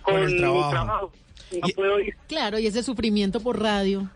[0.03, 0.71] con, Con el mi trabajo.
[0.71, 1.13] trabajo.
[1.61, 2.17] No Y- puedo ir.
[2.27, 4.11] Claro, y ese sufrimiento por radio.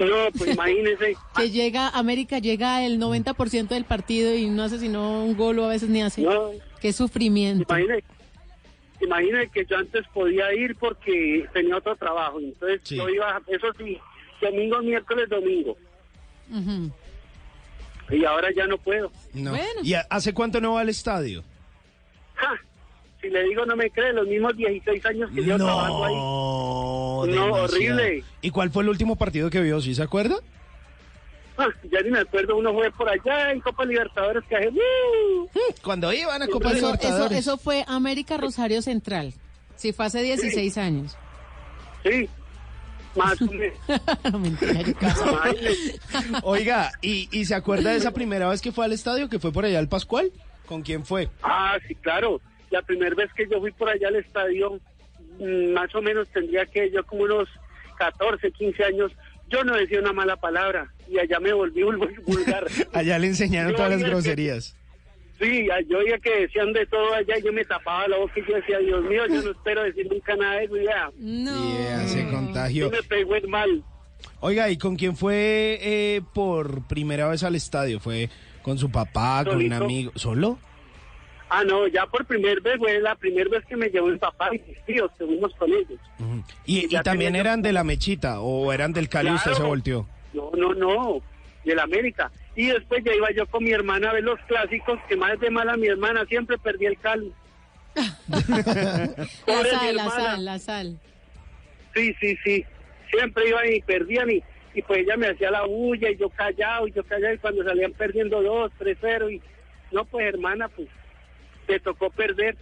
[0.00, 1.16] No, pues imagínese.
[1.36, 5.64] Que llega, América llega el 90% del partido y no hace sino un gol o
[5.64, 6.22] a veces ni hace.
[6.22, 7.64] No, Qué sufrimiento.
[7.68, 8.04] imagínese.
[9.00, 12.40] Imagínese que yo antes podía ir porque tenía otro trabajo.
[12.40, 12.96] Entonces Sí.
[12.96, 13.96] yo iba, eso sí,
[14.40, 15.76] domingo, miércoles, domingo.
[16.50, 16.90] Ujú.
[18.10, 19.12] Y ahora ya no puedo.
[19.34, 19.50] No.
[19.50, 19.80] Bueno.
[19.84, 21.44] ¿Y hace cuánto no va al estadio?
[22.34, 22.54] ¡Ja!
[23.28, 26.14] Si le digo no me cree, los mismos 16 años que yo trabajando ahí.
[26.14, 27.64] No, No, demasiado.
[27.64, 28.24] horrible.
[28.40, 29.80] ¿Y cuál fue el último partido que vio?
[29.82, 30.36] ¿Sí se acuerda?
[31.58, 34.68] Ah, ya ni me acuerdo, uno fue por allá en Copa Libertadores que hace...
[34.68, 35.48] ¡uh!
[35.82, 37.38] Cuando iban a Copa Eso, eso, Libertadores.
[37.38, 39.34] eso fue América Rosario Central.
[39.76, 41.16] Sí, fue hace 16 años.
[42.04, 42.28] Sí.
[43.16, 43.38] Más.
[44.32, 44.94] Mentira.
[46.44, 49.52] Oiga, ¿y, ¿y se acuerda de esa primera vez que fue al estadio, que fue
[49.52, 50.30] por allá al Pascual?
[50.66, 51.28] ¿Con quién fue?
[51.42, 52.40] Ah, sí, claro.
[52.70, 54.80] La primera vez que yo fui por allá al estadio,
[55.38, 57.48] mm, más o menos tendría que yo como unos
[57.98, 59.12] 14, 15 años,
[59.48, 62.66] yo no decía una mala palabra y allá me volví vul- vulgar.
[62.92, 64.76] Allá le enseñaron Yo todas las que- groserías.
[65.40, 68.34] Sí, a- yo oía que decían de todo allá y yo me tapaba la boca
[68.36, 70.76] y yo decía, Dios mío, yo no espero decir nunca nada de eso.
[70.76, 71.10] y ya.
[71.16, 71.78] No.
[71.78, 72.88] Yeah, se contagió.
[72.88, 73.84] Y me pegó el mal.
[74.40, 78.00] Oiga, ¿y con quién fue eh, por primera vez al estadio?
[78.00, 78.28] ¿Fue
[78.62, 80.10] con su papá, con un amigo?
[80.16, 80.58] ¿Solo?
[81.50, 84.50] Ah, no, ya por primera vez, fue la primera vez que me llevó mi papá
[84.54, 85.98] y mis tíos, que fuimos con ellos.
[86.66, 89.56] ¿Y, y también tenía eran de la mechita o eran del Cali y usted se
[89.56, 89.68] Claro.
[89.70, 90.06] volteó?
[90.34, 91.22] No, no, no,
[91.64, 92.30] del América.
[92.54, 95.48] Y después ya iba yo con mi hermana a ver los clásicos, que más de
[95.50, 97.32] mala mi hermana, siempre perdí el Cali.
[99.46, 100.98] La sal, la sal, la sal.
[101.94, 102.64] Sí, sí, sí.
[103.10, 104.42] Siempre iban y perdían y,
[104.74, 107.64] y pues ella me hacía la bulla y yo callado y yo callado y cuando
[107.64, 109.40] salían perdiendo dos, tres, cero y
[109.90, 110.88] no, pues hermana, pues
[111.68, 112.56] te tocó perder.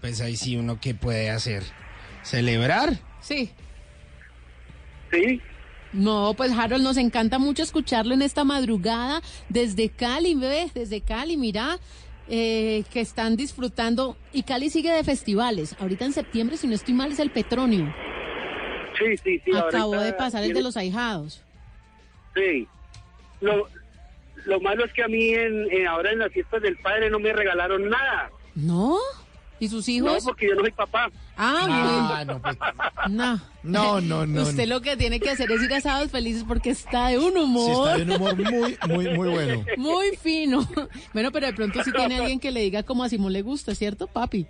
[0.00, 1.62] Pues ahí sí uno qué puede hacer.
[2.22, 2.98] ¿Celebrar?
[3.20, 3.50] Sí.
[5.12, 5.40] Sí.
[5.92, 9.20] No, pues Harold, nos encanta mucho escucharlo en esta madrugada
[9.50, 11.78] desde Cali, bebé, desde Cali, mira,
[12.28, 14.16] eh, que están disfrutando.
[14.32, 15.76] Y Cali sigue de festivales.
[15.78, 17.94] Ahorita en septiembre, si no estoy mal, es el Petronio.
[18.98, 19.50] Sí, sí, sí.
[19.54, 21.44] Acabó de pasar el de los ahijados.
[22.34, 22.66] Sí.
[23.40, 23.68] Lo,
[24.46, 27.18] lo malo es que a mí en, en- ahora en las fiestas del padre no
[27.18, 28.30] me regalaron nada.
[28.54, 28.96] ¿No?
[29.60, 30.24] ¿Y sus No, hijos?
[30.24, 31.08] porque yo no soy papá.
[31.36, 32.56] Ah, no, bueno.
[33.08, 33.40] No.
[33.62, 34.42] No, no, no.
[34.42, 37.36] Usted lo que tiene que hacer es ir a sábados felices porque está de un
[37.36, 37.66] humor.
[37.66, 39.64] Sí, está de un humor muy, muy, muy bueno.
[39.76, 40.66] Muy fino.
[41.12, 43.74] Bueno, pero de pronto sí tiene alguien que le diga como a Simón le gusta,
[43.76, 44.46] ¿cierto, papi?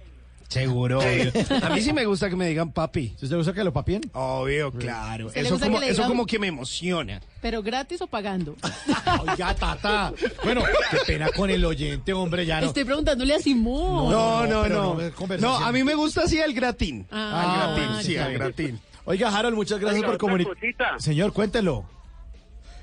[0.52, 1.32] Seguro, obvio.
[1.62, 3.14] A mí sí me gusta que me digan papi.
[3.18, 4.02] ¿Si usted gusta que lo papien?
[4.12, 5.30] Obvio, claro.
[5.30, 7.20] ¿Se le Eso gusta como, que le eso digan- como que me emociona.
[7.40, 8.54] Pero gratis o pagando.
[9.28, 10.12] Oiga, tata.
[10.44, 12.66] Bueno, qué pena con el oyente, hombre, ya no.
[12.66, 14.12] Estoy preguntándole a Simón.
[14.12, 14.94] No, no, pero no.
[14.94, 15.62] no, es No, conversación.
[15.64, 17.06] a mí me gusta así el gratín.
[17.10, 18.80] Ah, al gratín, sí, al gratín.
[19.04, 20.54] Oiga, Harold, muchas gracias Oiga, por otra comunicar.
[20.54, 20.98] cosita.
[20.98, 21.84] Señor, cuéntelo.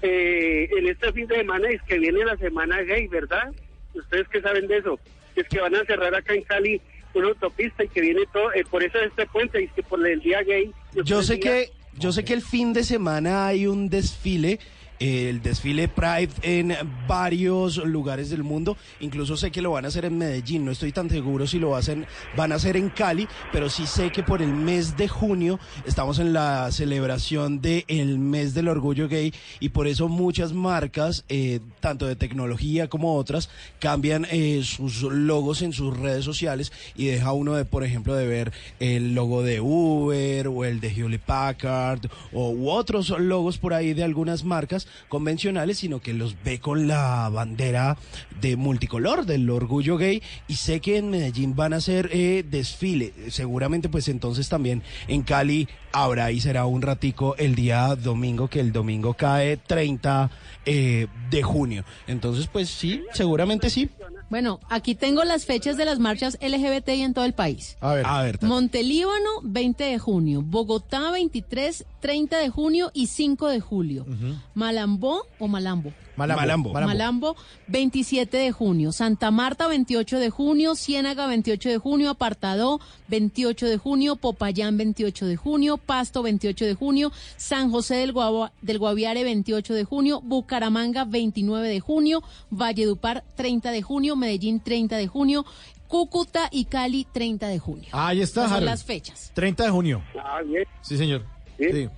[0.02, 3.52] Eh, en este fin de semana es que viene la semana gay, ¿verdad?
[3.94, 5.00] ¿Ustedes qué saben de eso?
[5.36, 6.82] Es que van a cerrar acá en Cali
[7.14, 10.06] una autopista y que viene todo, eh, por eso este puente, y es que por
[10.06, 10.72] el día gay.
[11.04, 14.60] Yo sé días- que, yo sé que el fin de semana hay un desfile,
[15.00, 16.76] el desfile Pride en
[17.08, 18.78] varios lugares del mundo.
[19.00, 20.66] Incluso sé que lo van a hacer en Medellín.
[20.66, 24.12] No estoy tan seguro si lo hacen, van a hacer en Cali, pero sí sé
[24.12, 29.34] que por el mes de junio estamos en la celebración del mes del orgullo gay
[29.60, 35.62] y por eso muchas marcas, eh, tanto de tecnología como otras, cambian eh, sus logos
[35.62, 39.62] en sus redes sociales y deja uno de, por ejemplo, de ver el logo de
[39.62, 42.02] Uber o el de Hewlett Packard
[42.34, 46.88] o u otros logos por ahí de algunas marcas convencionales, sino que los ve con
[46.88, 47.98] la bandera
[48.42, 53.14] de multicolor del orgullo gay y sé que en Medellín van a hacer eh, desfile,
[53.30, 58.60] seguramente pues entonces también en Cali habrá y será un ratico el día domingo, que
[58.60, 60.30] el domingo cae 30
[60.66, 61.84] eh, de junio.
[62.08, 63.90] Entonces pues sí, seguramente sí.
[64.30, 67.78] Bueno, aquí tengo las fechas de las marchas LGBTI en todo el país.
[67.80, 68.06] A ver.
[68.06, 68.44] A ver.
[68.44, 70.42] Montelíbano, 20 de junio.
[70.44, 74.06] Bogotá, 23, 30 de junio y 5 de julio.
[74.54, 75.92] Malambó o Malambo.
[76.20, 76.74] Malambo.
[76.74, 76.74] Malambo.
[76.74, 77.36] Malambo.
[77.68, 78.92] 27 de junio.
[78.92, 80.76] Santa Marta, 28 de junio.
[80.76, 82.10] Ciénaga, 28 de junio.
[82.12, 84.16] Apartadó, 28 de junio.
[84.16, 85.78] Popayán, 28 de junio.
[85.78, 87.12] Pasto, 28 de junio.
[87.38, 90.22] San José del, Guava- del Guaviare, 28 de junio.
[90.22, 92.24] Bucaramanga, 29 de junio.
[92.50, 94.16] Valledupar, 30 de junio.
[94.16, 95.46] Medellín, 30 de junio.
[95.88, 97.90] Cúcuta y Cali, 30 de junio.
[97.94, 99.32] Ahí está, Esas son las fechas.
[99.34, 100.04] 30 de junio.
[100.24, 100.64] Ah, bien.
[100.82, 101.26] Sí, señor.
[101.58, 101.66] Sí.
[101.72, 101.90] Sí.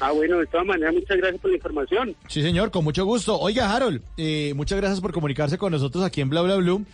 [0.00, 2.16] Ah, bueno, de todas maneras, muchas gracias por la información.
[2.28, 3.38] Sí, señor, con mucho gusto.
[3.38, 6.84] Oiga, Harold, eh, muchas gracias por comunicarse con nosotros aquí en Bla Bla Blue.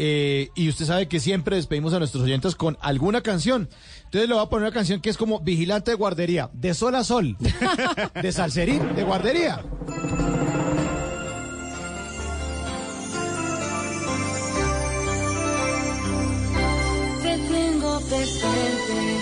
[0.00, 3.68] Eh, y usted sabe que siempre despedimos a nuestros oyentes con alguna canción.
[4.04, 6.94] Entonces le voy a poner una canción que es como Vigilante de Guardería, de sol
[6.94, 7.36] a sol,
[8.22, 9.60] de salserín, de guardería.
[17.22, 19.17] Te tengo presente.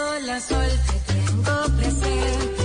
[0.00, 2.59] De sol te tengo presente.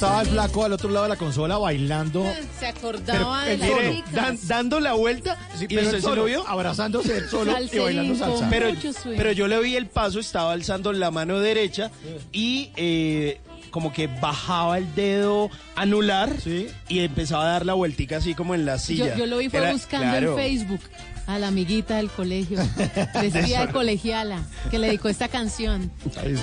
[0.00, 2.24] Estaba el flaco al otro lado de la consola bailando.
[2.58, 4.04] Se acordaba de el solo.
[4.12, 6.48] Dan- dando la vuelta Sí, y pero usted el se lo solo, vio.
[6.48, 8.46] abrazándose él solo y bailando salsa.
[8.48, 8.68] Pero,
[9.16, 11.90] pero yo le vi el paso, estaba alzando la mano derecha
[12.32, 13.40] y eh,
[13.70, 16.30] como que bajaba el dedo anular
[16.88, 19.10] y empezaba a dar la vueltica así como en la silla.
[19.10, 20.30] Yo, yo lo vi fue Era- buscando claro.
[20.32, 20.80] en Facebook
[21.26, 22.58] a la amiguita del colegio,
[23.20, 25.90] vestida de colegiala, que le dedicó esta canción.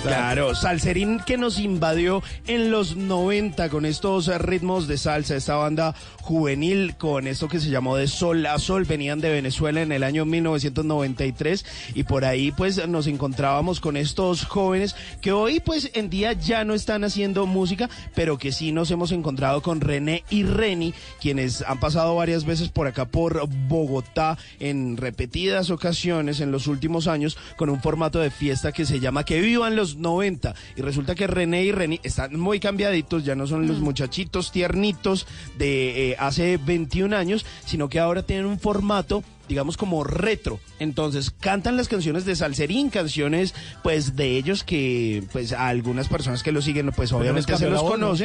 [0.02, 5.94] Claro, salserín que nos invadió en los 90 con estos ritmos de salsa, esta banda
[6.20, 10.02] juvenil con esto que se llamó de Sol a Sol, venían de Venezuela en el
[10.02, 11.64] año 1993
[11.94, 16.64] y por ahí pues nos encontrábamos con estos jóvenes que hoy pues en día ya
[16.64, 21.62] no están haciendo música, pero que sí nos hemos encontrado con René y Reni, quienes
[21.62, 27.36] han pasado varias veces por acá por Bogotá en repetidas ocasiones en los últimos años
[27.56, 31.26] con un formato de fiesta que se llama Que vivan los 90 y resulta que
[31.26, 35.26] René y Reni están muy cambiaditos, ya no son los muchachitos tiernitos
[35.56, 40.60] de eh, hace 21 años, sino que ahora tienen un formato digamos como retro.
[40.78, 46.42] Entonces cantan las canciones de Salserín, canciones pues de ellos que pues a algunas personas
[46.42, 48.16] que lo siguen pues obviamente se los ¿no?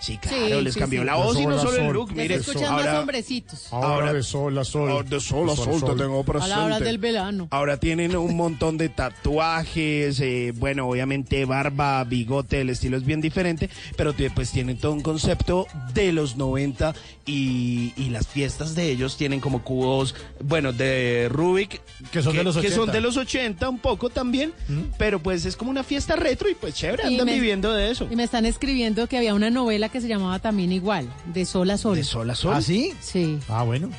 [0.00, 1.06] Sí, claro, Sí, les sí, cambió sí.
[1.06, 2.12] la voz y no a solo el look.
[2.12, 3.72] Mire, escuchan más hombrecitos.
[3.72, 5.06] Ahora de sol a sol.
[5.08, 6.48] De sol a sol, te tengo A presente.
[6.56, 7.48] la hora del verano.
[7.50, 13.20] Ahora tienen un montón de tatuajes, eh, bueno, obviamente barba, bigote, el estilo es bien
[13.20, 16.94] diferente, pero pues tienen todo un concepto de los 90
[17.26, 21.80] y, y las fiestas de ellos tienen como cubos, bueno, de Rubik.
[22.10, 22.76] Que son de los Que 80.
[22.76, 24.52] son de los 80 un poco también,
[24.98, 27.90] pero pues es como una fiesta retro y pues chévere, Y andan me- viviendo de
[27.90, 28.08] eso.
[28.10, 31.70] Y me están escribiendo que había una novela que se llamaba también igual, de sol
[31.70, 31.96] a sol.
[31.96, 32.54] ¿De sol a sol?
[32.56, 32.92] ¿Ah, sí?
[33.00, 33.38] Sí.
[33.48, 33.90] Ah, bueno.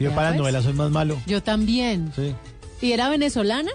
[0.00, 1.20] Yo para las novelas soy más malo.
[1.26, 2.12] Yo también.
[2.14, 2.34] Sí.
[2.80, 3.70] ¿Y era venezolana?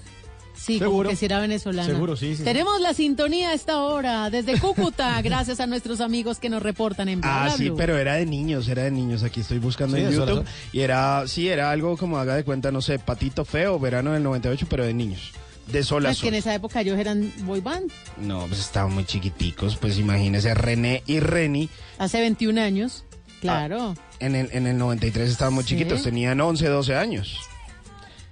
[0.55, 1.09] Sí, como Seguro.
[1.09, 1.87] que sí era venezolana.
[1.89, 2.43] Seguro, sí, sí.
[2.43, 7.09] Tenemos la sintonía a esta hora desde Cúcuta, gracias a nuestros amigos que nos reportan
[7.09, 9.23] en Ah, sí, pero era de niños, era de niños.
[9.23, 10.45] Aquí estoy buscando Sí, en YouTube.
[10.71, 14.23] Y era, sí, era algo como haga de cuenta, no sé, Patito Feo, verano del
[14.23, 15.31] 98, pero de niños.
[15.67, 16.39] De sol a Es que en sol.
[16.39, 19.77] esa época ellos eran boy band, No, pues estaban muy chiquiticos.
[19.77, 23.05] Pues imagínese, René y Reni hace 21 años.
[23.41, 23.95] Claro.
[24.19, 25.71] en el, en el 93 estaban muy Sí.
[25.71, 27.39] chiquitos, tenían 11, 12 años.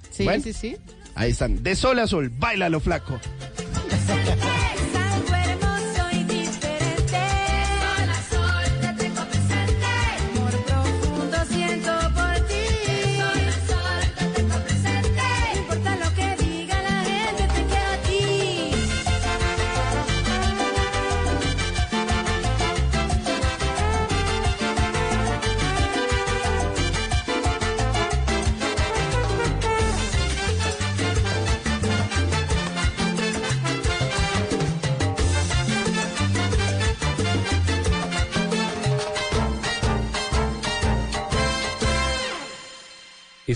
[0.10, 0.42] Sí, Bueno.
[0.44, 0.78] sí, sí.
[1.16, 3.20] Ahí están, de sol a sol, bailalo flaco.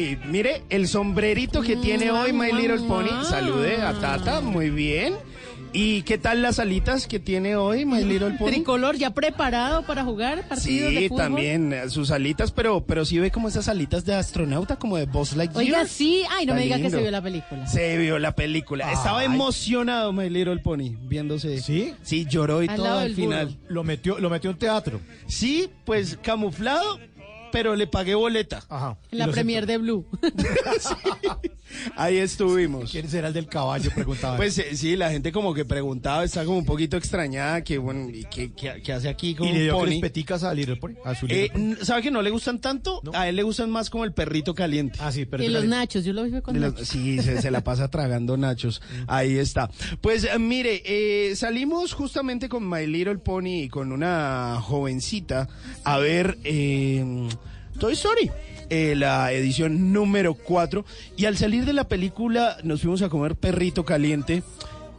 [0.00, 3.24] ay, mire el sombrerito que tiene hoy My Little Pony.
[3.24, 5.14] Salude a Tata, muy bien.
[5.72, 8.48] ¿Y qué tal las alitas que tiene hoy My Little Pony?
[8.48, 11.22] Tricolor ya preparado para jugar partidos de Sí, fútbol.
[11.22, 15.06] también eh, sus alitas, pero pero sí ve como esas alitas de astronauta, como de
[15.06, 15.64] Buzz Lightyear.
[15.64, 16.24] Oiga, sí.
[16.28, 17.68] Ay, no Está me diga que se vio la película.
[17.68, 18.90] Se vio la película.
[18.90, 21.60] Estaba emocionado My Little Pony viéndose.
[21.60, 21.94] ¿Sí?
[22.02, 23.56] Sí, lloró y Al todo al final.
[23.68, 25.00] Lo metió, lo metió en teatro.
[25.28, 26.98] Sí, pues camuflado,
[27.52, 28.62] pero le pagué boleta.
[28.68, 28.96] Ajá.
[29.10, 30.06] En la premier de Blue.
[31.96, 32.90] Ahí estuvimos.
[32.90, 33.90] ¿Quién será el del caballo?
[33.94, 34.36] Preguntaba.
[34.36, 38.10] Pues eh, sí, la gente como que preguntaba, está como un poquito extrañada, que bueno,
[38.10, 39.84] ¿y ¿qué, qué, qué hace aquí con y le un dio pony?
[39.86, 40.94] crispeticas a Little Pony.
[41.04, 43.00] A su Eh, Little ¿Sabe que no le gustan tanto?
[43.14, 44.98] A él le gustan más como el perrito caliente.
[45.00, 47.62] Ah, sí, pero y los nachos, yo lo vi con los- sí, se, se la
[47.62, 48.82] pasa tragando nachos.
[49.06, 49.70] Ahí está.
[50.00, 55.48] Pues eh, mire, eh, salimos justamente con My Little Pony y con una jovencita
[55.84, 57.28] a ver eh,
[57.80, 58.30] Toy Story.
[58.68, 60.84] eh, la edición número 4
[61.16, 64.42] y al salir de la película nos fuimos a comer perrito caliente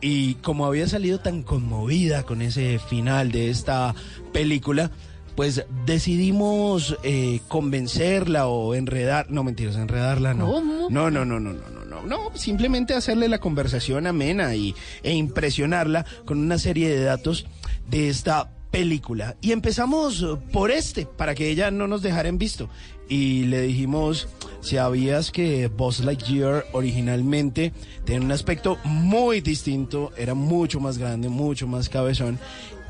[0.01, 3.93] y como había salido tan conmovida con ese final de esta
[4.33, 4.89] película
[5.35, 10.51] pues decidimos eh, convencerla o enredar, no mentiras, enredarla no.
[10.51, 10.87] ¿Cómo?
[10.89, 15.13] No, no, no, no, no, no, no, no, simplemente hacerle la conversación amena y, e
[15.13, 17.45] impresionarla con una serie de datos
[17.89, 19.35] de esta película.
[19.41, 22.69] Y empezamos eh, por este, para que ella no nos dejara en visto.
[23.09, 24.29] Y le dijimos,
[24.61, 27.73] ¿sabías que Buzz Lightyear originalmente
[28.05, 30.11] tenía un aspecto muy distinto?
[30.17, 32.39] Era mucho más grande, mucho más cabezón.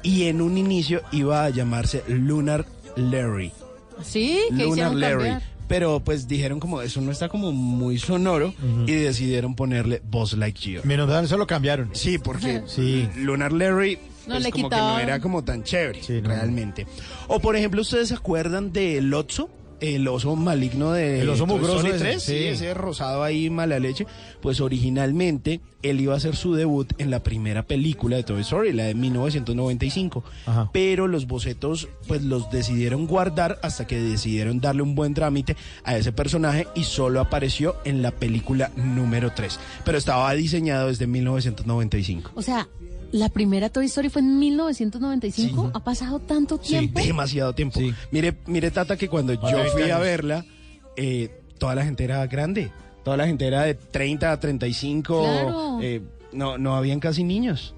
[0.03, 2.65] Y en un inicio iba a llamarse Lunar
[2.95, 3.51] Larry.
[4.03, 5.23] Sí, Lunar Larry.
[5.29, 5.51] cambiar.
[5.67, 8.53] Pero pues dijeron como eso no está como muy sonoro
[8.86, 10.86] y decidieron ponerle Buzz Lightyear.
[10.86, 11.89] Menos mal, eso lo cambiaron.
[11.93, 13.07] Sí, porque Sí.
[13.15, 13.97] Lunar Larry
[14.28, 16.30] No pues, le como quitaba- que no era como tan chévere Sí, no.
[16.30, 16.86] realmente.
[17.28, 19.49] O por ejemplo, ¿ustedes se acuerdan de Lotso?
[19.80, 22.43] El oso maligno de El oso mugroso Story ese, 3, sí, sí.
[22.45, 24.05] ese rosado ahí mala leche.
[24.39, 28.74] Pues originalmente él iba a hacer su debut en la primera película de Toy Story,
[28.74, 30.24] la de 1995.
[30.45, 30.69] Ajá.
[30.72, 35.97] Pero los bocetos pues los decidieron guardar hasta que decidieron darle un buen trámite a
[35.97, 39.59] ese personaje y solo apareció en la película número 3.
[39.84, 42.32] Pero estaba diseñado desde 1995.
[42.36, 42.67] O sea,
[43.12, 45.72] la primera Toy Story fue en 1995.
[45.74, 46.99] Ha pasado tanto Sí, tiempo.
[47.01, 47.80] demasiado tiempo.
[48.12, 50.45] Mire, mire, Tata, que cuando Más yo 20 fui a verla,
[50.95, 52.72] eh, toda la gente era grande.
[53.03, 55.24] Toda la gente era de 30 a 35.
[55.24, 55.80] Claro.
[55.82, 56.01] eh,
[56.34, 57.74] no, no habían casi niños.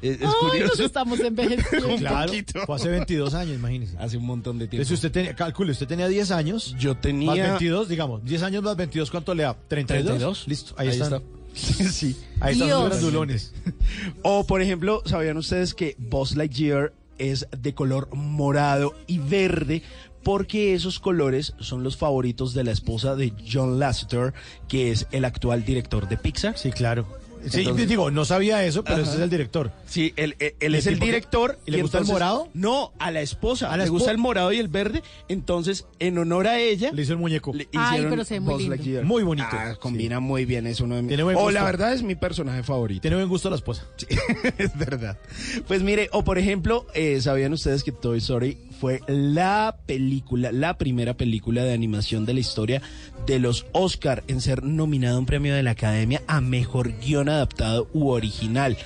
[0.00, 0.84] Es, es Ay, nos curioso.
[0.84, 1.96] estamos envejeciendo.
[1.98, 2.32] Claro,
[2.66, 3.96] fue hace 22 años, imagínese.
[3.98, 4.82] Hace un montón de tiempo.
[4.82, 6.74] Entonces usted tenía, calcule, usted tenía 10 años.
[6.78, 8.24] Yo Más tenía 22, digamos.
[8.24, 9.54] 10 años más 22, ¿cuánto le da?
[9.68, 10.06] 32.
[10.06, 10.48] 32.
[10.48, 11.12] Listo, ahí, Ahí están.
[11.14, 11.41] está.
[11.92, 12.16] sí.
[12.40, 12.80] Ahí están Dios.
[12.80, 13.52] los grandulones.
[14.22, 19.82] O, por ejemplo, ¿sabían ustedes que Buzz Lightyear es de color morado y verde?
[20.22, 24.32] Porque esos colores son los favoritos de la esposa de John Lasseter,
[24.68, 26.56] que es el actual director de Pixar.
[26.56, 27.06] Sí, claro.
[27.48, 29.04] Sí, Entonces- digo, no sabía eso, pero Ajá.
[29.04, 29.72] ese es el director.
[29.86, 31.58] Sí, él, él- él ¿Y es el director.
[31.66, 32.48] ¿Y le gusta el morado?
[32.54, 33.72] No, a la esposa.
[33.72, 35.02] ¿A la le gusta el morado y el verde.
[35.28, 37.52] Entonces, en honor a ella, Le hizo el muñeco.
[37.54, 39.02] le Ay, hicieron pero se ve muy lindo.
[39.04, 39.48] Muy bonito.
[39.52, 41.08] Ah, combina muy bien, es uno de mis...
[41.08, 43.00] Tiene buen O la verdad es mi personaje favorito.
[43.02, 43.86] Tiene buen gusto la esposa.
[44.58, 45.18] es verdad.
[45.66, 50.76] Pues mire, o por ejemplo, eh, ¿sabían ustedes que Toy Story fue la película, la
[50.76, 52.82] primera película de animación de la historia
[53.26, 57.28] de los Oscar en ser nominado a un premio de la Academia a Mejor Guión
[57.28, 58.76] Adaptado u Original?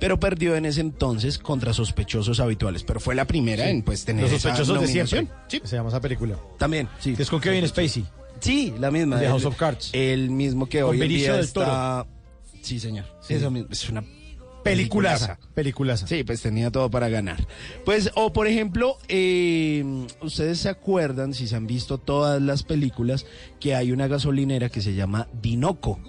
[0.00, 2.82] Pero perdió en ese entonces contra sospechosos habituales.
[2.82, 5.28] Pero fue la primera en pues tener Los esa sospechosos de siempre.
[5.62, 6.36] Se llama esa película.
[6.58, 7.14] También, sí.
[7.14, 8.04] Que es con Kevin Spacey.
[8.40, 9.20] Sí, la misma.
[9.20, 9.90] De House of Cards.
[9.92, 12.08] El mismo que Con hoy en día del está...
[12.60, 13.04] Sí, señor.
[13.20, 13.34] Sí.
[13.34, 13.68] Eso mismo.
[13.70, 14.02] Es una
[14.64, 15.38] Peliculaza.
[15.54, 16.06] Peliculaza.
[16.06, 17.46] Sí, pues tenía todo para ganar.
[17.84, 19.84] Pues, o por ejemplo, eh,
[20.22, 23.26] ustedes se acuerdan, si se han visto todas las películas,
[23.60, 26.00] que hay una gasolinera que se llama Dinoco.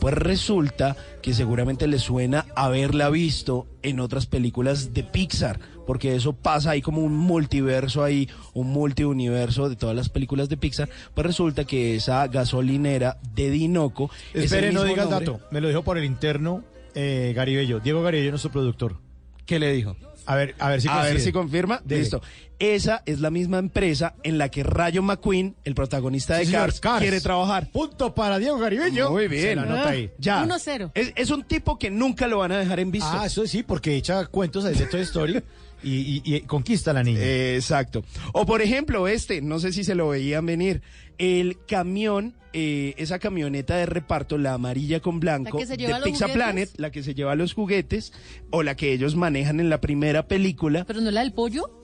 [0.00, 6.32] Pues resulta que seguramente les suena haberla visto en otras películas de Pixar, porque eso
[6.32, 10.88] pasa ahí como un multiverso ahí, un multiuniverso de todas las películas de Pixar.
[11.14, 15.38] Pues resulta que esa gasolinera de Dinoco es Espere, no diga el dato.
[15.52, 16.64] Me lo dijo por el interno
[16.94, 17.80] eh, Garibello.
[17.80, 18.98] Diego Garibello, nuestro productor.
[19.46, 19.96] ¿Qué le dijo?
[20.24, 21.80] A ver, a ver si a ver si confirma.
[21.84, 22.02] Dele.
[22.02, 22.22] Listo.
[22.60, 26.66] Esa es la misma empresa en la que Rayo McQueen, el protagonista de Sí, señor,
[26.66, 27.00] Cars, Cars.
[27.02, 27.68] quiere trabajar.
[27.72, 29.10] Punto para Diego Garibello.
[29.10, 29.56] Muy Se bien.
[29.56, 30.10] la anota ahí.
[30.18, 30.44] Ya.
[30.44, 30.92] 1-0.
[30.94, 33.08] Es, es un tipo que nunca lo van a dejar en visto.
[33.10, 35.42] Ah, eso sí, porque echa cuentos ahí de Toy Story
[35.82, 37.18] y, y- y conquista a la niña.
[37.20, 38.04] Eh, exacto.
[38.32, 40.82] O por ejemplo, este, no sé si se lo veían venir,
[41.22, 45.94] el camión, eh, esa camioneta de reparto, la amarilla con blanco, ¿La que se lleva
[45.94, 46.34] de los Pizza juguetes?
[46.34, 48.12] Planet, la que se lleva los juguetes,
[48.50, 50.84] o la que ellos manejan en la primera película.
[50.84, 51.78] ¿Pero no la del pollo?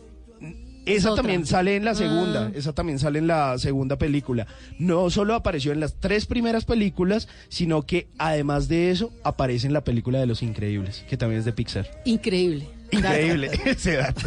[0.86, 1.22] Esa otra.
[1.22, 2.52] también sale en la segunda, Ah.
[2.54, 4.46] esa también sale en la segunda película.
[4.78, 9.74] No solo apareció en las tres primeras películas, sino que además de eso aparece en
[9.74, 11.90] la película de Los Increíbles, que también es de Pixar.
[12.06, 12.66] Increíble.
[12.90, 14.26] Increíble ese dato.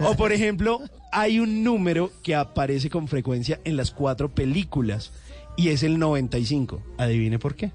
[0.00, 0.80] O por ejemplo,
[1.12, 5.12] hay un número que aparece con frecuencia en las cuatro películas
[5.56, 6.82] y es el 95.
[6.98, 7.72] Adivine por qué.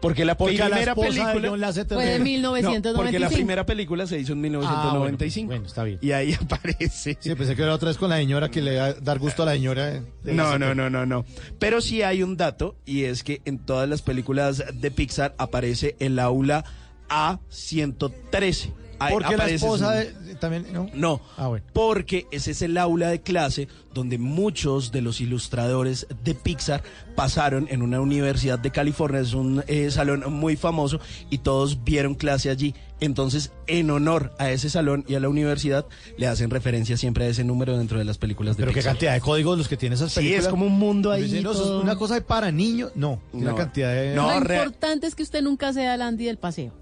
[0.00, 2.96] Porque la Porque primera de película Lasseter Fue de de- 1995.
[3.04, 4.82] porque la primera película se hizo en 1995.
[4.82, 5.98] Ah, bueno, bueno, está bien.
[6.02, 7.16] Y ahí aparece.
[7.20, 9.44] Sí, pensé que era otra vez con la señora que le va a dar gusto
[9.44, 9.86] a la señora.
[9.86, 11.24] de- de No, no, no, no, no.
[11.60, 15.94] Pero sí hay un dato y es que en todas las películas de Pixar aparece
[16.00, 16.64] el aula
[17.08, 18.72] A113.
[19.10, 20.88] Porque la esposa de, también, ¿no?
[20.94, 21.64] No, Ah, bueno.
[21.72, 26.82] porque ese es el aula de clase donde muchos de los ilustradores de Pixar
[27.14, 30.98] pasaron en una universidad de California, es un eh, salón muy famoso
[31.30, 32.74] y todos vieron clase allí.
[33.00, 35.84] Entonces, en honor a ese salón y a la universidad,
[36.16, 38.92] le hacen referencia siempre a ese número dentro de las películas de Pero qué Pixar.
[38.92, 40.44] cantidad de códigos los que tiene esas Sí, películas.
[40.44, 41.24] es como un mundo ahí.
[41.24, 41.80] Dicen, no, todo.
[41.82, 42.92] una cosa de para niños.
[42.94, 44.14] No, una cantidad de.
[44.14, 46.72] No, Lo re- importante es que usted nunca sea el Andy del paseo.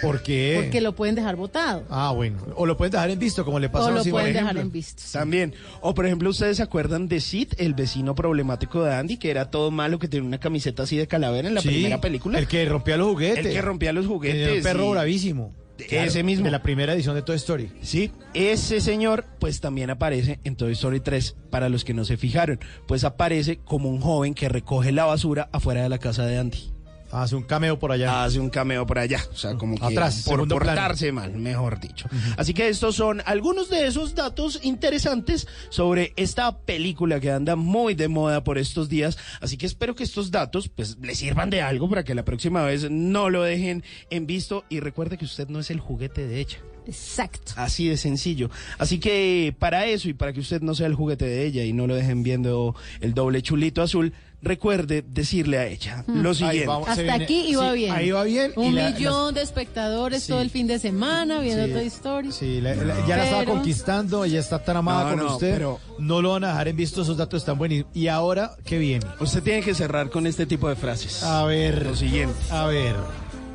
[0.00, 0.60] ¿Por qué?
[0.62, 1.84] Porque lo pueden dejar botado.
[1.90, 2.38] Ah, bueno.
[2.56, 4.34] O lo pueden dejar en visto, como le pasó O a lo Sid, por pueden
[4.36, 5.02] dejar en visto.
[5.12, 5.54] También.
[5.80, 9.50] O por ejemplo, ¿ustedes se acuerdan de Sid, el vecino problemático de Andy, que era
[9.50, 12.38] todo malo, que tenía una camiseta así de calavera en la Sí, primera película?
[12.38, 13.46] El que rompía los juguetes.
[13.46, 14.58] El que rompía los juguetes.
[14.58, 15.54] un perro bravísimo.
[15.88, 16.44] Claro, ese mismo.
[16.44, 17.72] De la primera edición de Toy Story.
[17.80, 22.16] Sí, ese señor pues también aparece en Toy Story 3, para los que no se
[22.16, 26.38] fijaron, pues aparece como un joven que recoge la basura afuera de la casa de
[26.38, 26.71] Andy.
[27.12, 28.24] Hace un cameo por allá.
[28.24, 30.54] Hace un cameo por allá, o sea, como que Atrás, por plano.
[30.54, 32.08] portarse mal, mejor dicho.
[32.38, 37.94] Así que estos son algunos de esos datos interesantes sobre esta película que anda muy
[37.94, 39.18] de moda por estos días.
[39.40, 42.62] Así que espero que estos datos pues le sirvan de algo para que la próxima
[42.62, 46.40] vez no lo dejen en visto y recuerde que usted no es el juguete de
[46.40, 46.58] ella.
[46.86, 47.52] Exacto.
[47.56, 48.50] Así de sencillo.
[48.78, 51.72] Así que para eso y para que usted no sea el juguete de ella y
[51.72, 56.20] no lo dejen viendo el doble chulito azul, recuerde decirle a ella Mm.
[56.20, 56.66] lo siguiente.
[56.66, 57.92] vamos, Hasta viene- aquí iba sí, bien.
[57.94, 58.52] Ahí va bien.
[58.56, 61.72] y Un la- millón de espectadores todo el fin de semana viendo Sí.
[61.72, 62.32] Toy Story.
[62.32, 65.52] Sí, la- la- ya la estaba conquistando, ella está tramada No, con no, usted.
[65.52, 67.94] pero- No lo van a dejar en visto, esos datos están buenísimos.
[67.94, 69.06] Y ahora, ¿qué viene?
[69.20, 71.22] Usted tiene que cerrar con este tipo de frases.
[71.22, 71.86] A ver.
[71.86, 72.34] Lo siguiente.
[72.50, 72.96] A ver.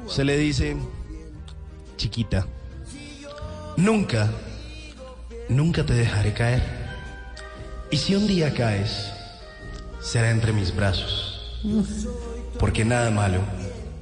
[0.07, 0.77] Se le dice,
[1.97, 2.47] chiquita,
[3.75, 4.29] nunca,
[5.49, 6.63] nunca te dejaré caer.
[7.91, 9.11] Y si un día caes,
[10.07, 11.41] será entre mis brazos,
[12.57, 13.41] porque nada malo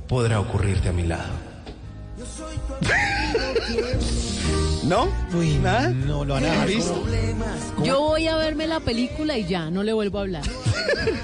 [0.08, 1.34] podrá ocurrirte a mi lado.
[4.84, 5.10] ¿No?
[5.34, 5.90] Uy, ¿Nada?
[5.90, 6.70] no lo dejar.
[6.70, 7.04] ¿Listo?
[7.84, 10.44] Yo voy a verme la película y ya, no le vuelvo a hablar.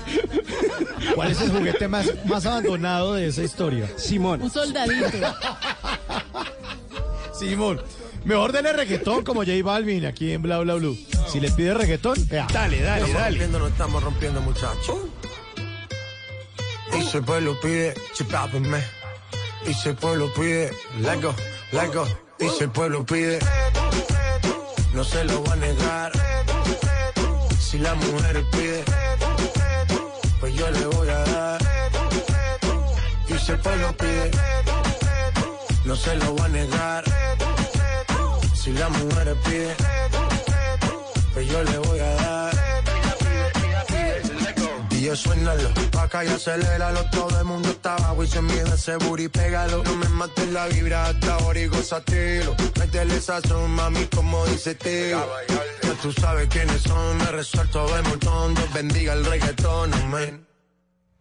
[1.15, 3.87] ¿Cuál es el juguete más, más abandonado de esa historia?
[3.97, 4.41] Simón.
[4.41, 5.05] Un soldadito.
[7.37, 7.81] Simón.
[8.25, 10.97] Mejor denle reggaetón como J Balvin aquí en Bla Bla Blue.
[11.31, 12.45] Si le pide reggaetón, vea.
[12.51, 13.29] Dale, dale, Estamos dale.
[13.29, 14.97] rompiendo, no estamos rompiendo, muchachos.
[16.97, 18.83] Y si el pueblo pide, chipápenme.
[19.65, 21.33] Y si el pueblo pide, let go,
[21.71, 22.05] let go.
[22.39, 23.39] Y si el pueblo pide,
[24.93, 26.11] no se lo va a negar.
[27.59, 28.83] Si la mujer pide,
[30.41, 31.61] pues yo le voy a dar.
[33.29, 34.31] Y si el pueblo pide,
[35.85, 37.03] no se lo va a negar.
[38.53, 39.75] Si la mujer pide,
[41.33, 42.51] pues yo le voy a dar.
[44.91, 45.69] Y yo suénalo,
[45.99, 49.83] acá y aceléralo, todo el mundo está abajo y se mide ese booty, pégalo.
[49.83, 52.55] No me mates la vibra hasta ahora y gozatelo.
[52.79, 55.25] Métele sazón, mami, como dice tío.
[55.81, 59.91] Ya tú sabes quiénes son, me resuelto de montón, Dios bendiga el reggaetón.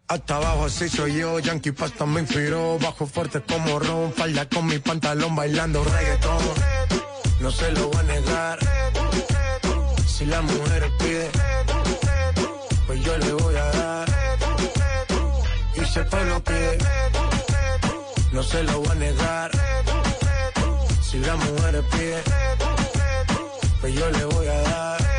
[0.09, 4.67] Hasta abajo así soy yo, Yankee Pasta me inspiró, bajo fuerte como ron, falda con
[4.67, 6.39] mi pantalón bailando reggaetón.
[7.41, 8.59] No se lo voy a negar,
[10.21, 11.31] si la mujer pide,
[12.87, 14.09] pues yo le voy a dar.
[15.75, 16.77] Y si el pueblo pide,
[18.31, 19.51] no se lo voy a negar,
[21.01, 22.23] si la mujer pide,
[23.81, 25.10] pues yo le voy a dar.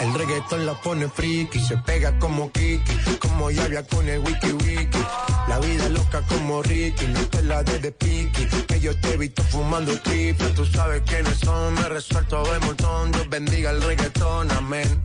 [0.00, 4.98] El reggaetón la pone friki, se pega como Kiki, como Yavia con el wiki wiki.
[5.46, 8.46] La vida loca como Ricky, no te la de de piqui.
[8.66, 13.12] Que yo te he visto fumando triple, tú sabes quiénes son, me resuelto de montón.
[13.12, 15.02] Dios bendiga el reggaetón, amén.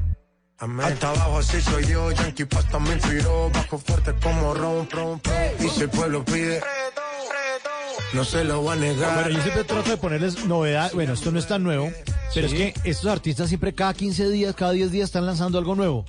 [0.59, 0.85] Amén.
[0.85, 5.55] Hasta abajo así soy yo, Yankee Pasta me inspiró, bajo fuerte como ron, ron, ron.
[5.59, 6.61] Y si el pueblo pide,
[8.15, 9.23] no se lo voy a negar.
[9.23, 10.91] Bueno, yo siempre trato de ponerles novedad.
[10.93, 11.91] Bueno, esto no es tan nuevo,
[12.33, 12.55] pero Sí.
[12.61, 16.05] es que estos artistas siempre cada 15 días, cada 10 días están lanzando algo nuevo.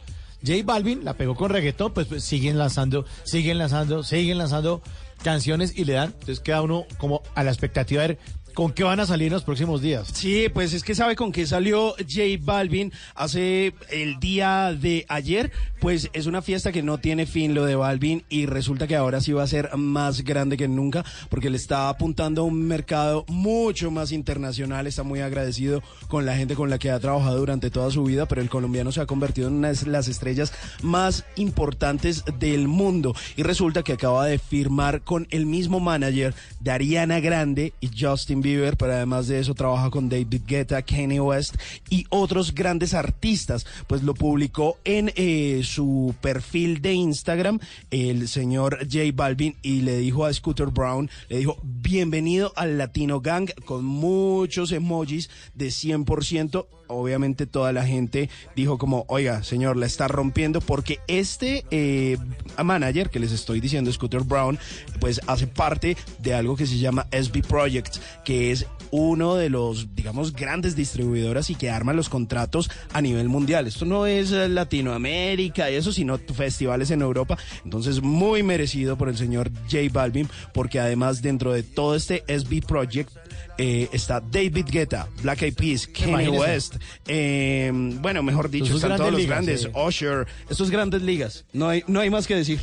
[0.46, 4.82] J Balvin la pegó con reggaetón, pues, pues, siguen lanzando, siguen lanzando, siguen lanzando
[5.24, 6.10] canciones y le dan.
[6.12, 8.18] Entonces queda uno como a la expectativa de ver
[8.56, 10.08] con qué van a salir en los próximos días.
[10.14, 15.52] Sí, pues es que sabe con qué salió J Balvin hace el día de ayer.
[15.78, 19.20] Pues es una fiesta que no tiene fin lo de Balvin y resulta que ahora
[19.20, 23.26] sí va a ser más grande que nunca porque le está apuntando a un mercado
[23.28, 24.86] mucho más internacional.
[24.86, 28.24] Está muy agradecido con la gente con la que ha trabajado durante toda su vida,
[28.24, 33.14] pero el colombiano se ha convertido en una de las estrellas más importantes del mundo.
[33.36, 38.45] Y resulta que acaba de firmar con el mismo manager de Ariana Grande y Justin
[38.78, 41.56] Pero además de eso trabaja con David Guetta, Kanye West
[41.90, 43.66] y otros grandes artistas.
[43.86, 47.58] Pues lo publicó en eh, su perfil de Instagram
[47.90, 53.20] el señor J Balvin y le dijo a Scooter Brown, le dijo, bienvenido al Latino
[53.20, 56.66] Gang con muchos emojis de 100%.
[56.86, 62.16] Obviamente toda la gente dijo como, oiga, señor, la está rompiendo porque este eh,
[62.62, 64.58] manager que les estoy diciendo, Scooter Brown,
[65.00, 68.66] pues hace parte de algo que se llama SB Project, que que es
[68.96, 73.66] uno de los, digamos, grandes distribuidoras y que arma los contratos a nivel mundial.
[73.66, 77.36] Esto no es eh, Latinoamérica y eso, sino festivales en Europa.
[77.62, 82.66] Entonces, muy merecido por el señor J Balvin, porque además dentro de todo este SB
[82.66, 83.10] Project
[83.58, 86.30] eh, está David Guetta, Black Eyed Peas, Kanye.
[86.30, 86.76] West,
[87.06, 87.70] eh,
[88.00, 91.44] bueno, mejor dicho, están todos los grandes Usher, estos grandes ligas.
[91.52, 92.60] No hay, no hay más que decir.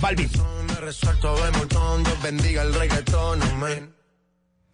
[0.00, 0.30] Balvin.
[0.68, 3.95] Me resuelto de montón, Dios bendiga el reggaetón, amén.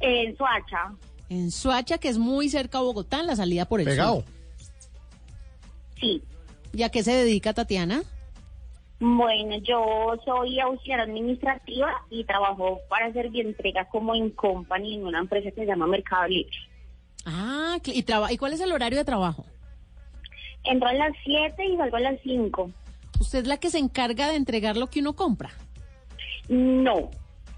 [0.00, 0.94] En Suacha.
[1.28, 4.22] En Suacha, que es muy cerca a Bogotá, en la salida por el Pegado.
[4.22, 4.24] sur.
[6.00, 6.22] Sí.
[6.72, 8.02] ¿Y a qué se dedica Tatiana?
[9.04, 15.50] Bueno, yo soy auxiliar administrativa y trabajo para Servientrega como en company en una empresa
[15.50, 16.56] que se llama Mercado Libre.
[17.26, 19.44] Ah, ¿y, traba- ¿y cuál es el horario de trabajo?
[20.62, 22.70] Entro a las 7 y salgo a las 5.
[23.20, 25.50] ¿Usted es la que se encarga de entregar lo que uno compra?
[26.48, 27.10] No.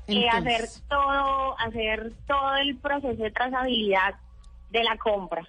[0.08, 4.14] Eh, hacer todo, hacer todo el proceso de trazabilidad
[4.70, 5.46] de la compra.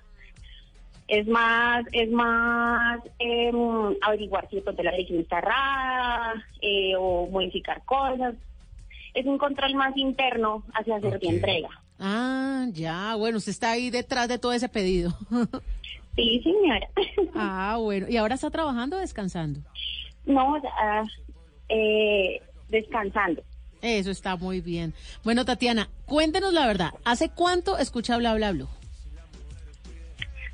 [1.08, 7.28] Es más, es más em, averiguar si de pronto la dirección está errada eh, o
[7.28, 8.36] modificar cosas.
[9.14, 11.70] Es un control más interno hacia hacer de entrega.
[11.99, 15.16] Ah, ya, bueno, usted está ahí detrás de todo ese pedido.
[16.16, 16.88] Sí, señora.
[17.36, 19.60] Ah, bueno, ¿y ahora está trabajando o descansando?
[20.26, 21.03] No, ah,
[21.68, 23.43] eh, descansando.
[23.82, 24.93] Eso está muy bien.
[25.26, 26.91] Bueno, Tatiana, cuéntenos la verdad.
[27.03, 28.70] ¿Hace cuánto escucha Bla Bla Blue?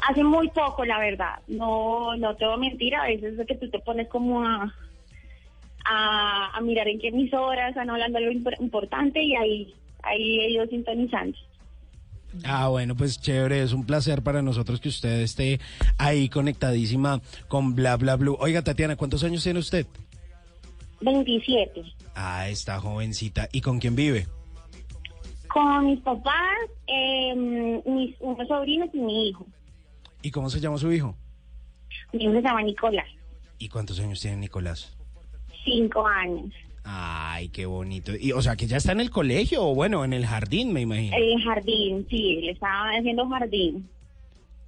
[0.10, 1.39] Hace muy poco, la verdad.
[1.47, 2.95] No, no te voy a mentir.
[2.95, 4.74] A veces es que tú te pones como a,
[5.86, 9.74] a, a mirar en qué emisoras están hablando algo impor- importante y ahí,
[10.04, 11.38] ahí ido sintonizando.
[12.45, 15.60] Ah, bueno, pues chévere, es un placer para nosotros que usted esté
[15.97, 18.38] ahí conectadísima con Bla Bla Blue.
[18.39, 19.86] Oiga, Tatiana, ¿cuántos años tiene usted?
[21.02, 21.84] 27.
[22.16, 23.49] Ah, está jovencita.
[23.52, 24.28] ¿Y con quién vive?
[25.49, 26.56] Con mis papás,
[26.88, 29.45] eh, mis unos sobrinos y mi hijo.
[30.22, 31.16] ¿Y cómo se llama su hijo?
[32.14, 33.08] Mi hijo se llama Nicolás.
[33.58, 34.96] ¿Y cuántos años tiene Nicolás?
[35.64, 36.52] Cinco años.
[36.84, 38.12] Ay, qué bonito.
[38.20, 40.82] Y, o sea, que ya está en el colegio o bueno, en el jardín, me
[40.82, 41.16] imagino.
[41.16, 43.88] El jardín, sí, le estaba haciendo jardín.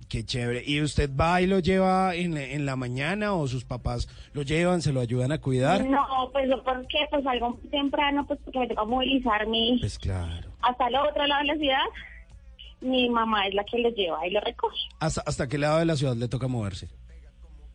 [0.09, 0.63] Qué chévere.
[0.65, 4.83] ¿Y usted va y lo lleva en, en la mañana o sus papás lo llevan,
[4.83, 5.83] se lo ayudan a cuidar?
[5.85, 6.99] No, pues ¿por qué?
[7.09, 10.49] Pues algo temprano, pues porque me toca movilizarme Pues claro.
[10.61, 11.83] hasta el otro lado de la ciudad.
[12.83, 14.77] Mi mamá es la que lo lleva y lo recoge.
[14.99, 16.89] ¿Hasta, hasta qué lado de la ciudad le toca moverse?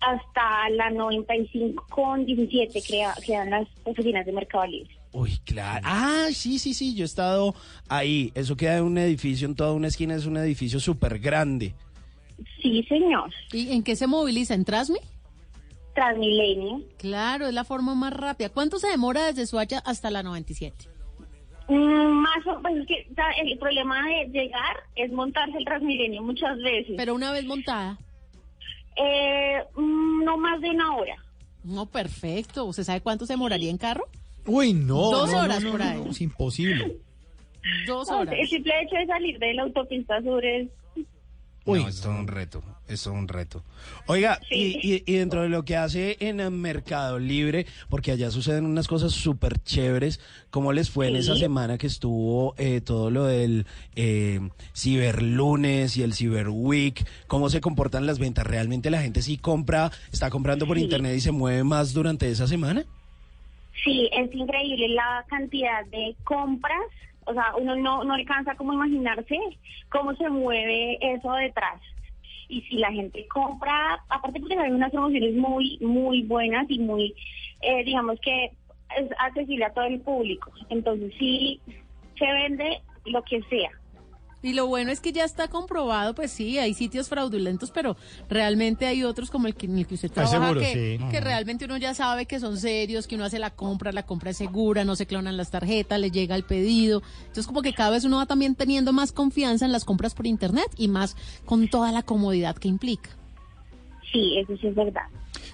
[0.00, 4.94] Hasta la 95 con 17 crea, quedan las oficinas de Mercado Libre.
[5.12, 5.84] Uy, claro.
[5.88, 7.54] Ah, sí, sí, sí, yo he estado
[7.88, 8.30] ahí.
[8.34, 11.74] Eso queda en un edificio, en toda una esquina, es un edificio súper grande.
[12.62, 13.32] Sí, señor.
[13.52, 14.54] ¿Y en qué se moviliza?
[14.54, 14.98] ¿En Trasmi?
[15.94, 16.82] Transmilenio.
[16.98, 18.50] Claro, es la forma más rápida.
[18.50, 20.97] ¿Cuánto se demora desde Suacha hasta la 97?
[21.68, 25.64] Mm, más o pues es que o sea, el problema de llegar es montarse el
[25.64, 26.94] Transmilenio muchas veces.
[26.96, 27.98] Pero una vez montada.
[28.96, 31.16] Eh, mm, no más de una hora.
[31.64, 32.64] No, perfecto.
[32.64, 34.04] ¿Usted sabe cuánto se demoraría en carro?
[34.46, 34.94] Uy, no.
[35.10, 35.98] Dos no, horas no, por ahí.
[36.02, 36.96] no, es imposible.
[37.86, 38.34] Dos No, horas.
[38.38, 40.68] el simple hecho de salir de la autopista sur es
[41.68, 43.62] Uy, no, es todo un reto, es todo un reto.
[44.06, 48.30] Oiga, y, y- y dentro de lo que hace en el Mercado Libre, porque allá
[48.30, 53.10] suceden unas cosas súper chéveres, ¿cómo les fue en esa semana que estuvo eh, todo
[53.10, 53.66] lo del
[53.96, 54.40] eh,
[54.74, 57.06] Ciberlunes y el Cyber Week?
[57.26, 58.46] ¿Cómo se comportan las ventas?
[58.46, 60.84] ¿Realmente la gente sí compra, está comprando por Sí.
[60.84, 62.84] internet y se mueve más durante esa semana?
[63.84, 66.80] Sí, es increíble la cantidad de compras.
[67.29, 69.39] O sea, uno no, no alcanza como imaginarse
[69.91, 71.81] cómo se mueve eso detrás.
[72.49, 77.14] Y si la gente compra, aparte porque hay unas promociones muy, muy buenas y muy,
[77.61, 78.53] eh, digamos que
[78.97, 80.51] es accesible a todo el público.
[80.70, 81.61] Entonces sí
[82.18, 83.70] se vende lo que sea.
[84.43, 87.97] Y lo bueno es que ya está comprobado, pues sí, hay sitios fraudulentos, pero
[88.28, 91.05] realmente hay otros como el que, en el que usted trabaja seguros, que, sí.
[91.11, 94.30] que realmente uno ya sabe que son serios, que uno hace la compra, la compra
[94.30, 97.03] es segura, no se clonan las tarjetas, le llega el pedido.
[97.20, 100.26] Entonces como que cada vez uno va también teniendo más confianza en las compras por
[100.26, 103.11] internet y más con toda la comodidad que implica.
[104.12, 105.03] Sí, eso sí es verdad.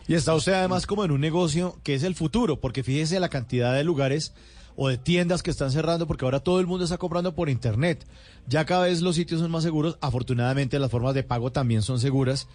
[0.06, 3.30] Y está usted además como en un negocio que es el futuro, porque fíjese la
[3.30, 4.34] cantidad de lugares
[4.76, 8.04] o de tiendas que están cerrando, porque ahora todo el mundo está comprando por internet.
[8.48, 11.98] Ya cada vez los sitios son más seguros, afortunadamente las formas de pago también son
[12.00, 12.48] seguras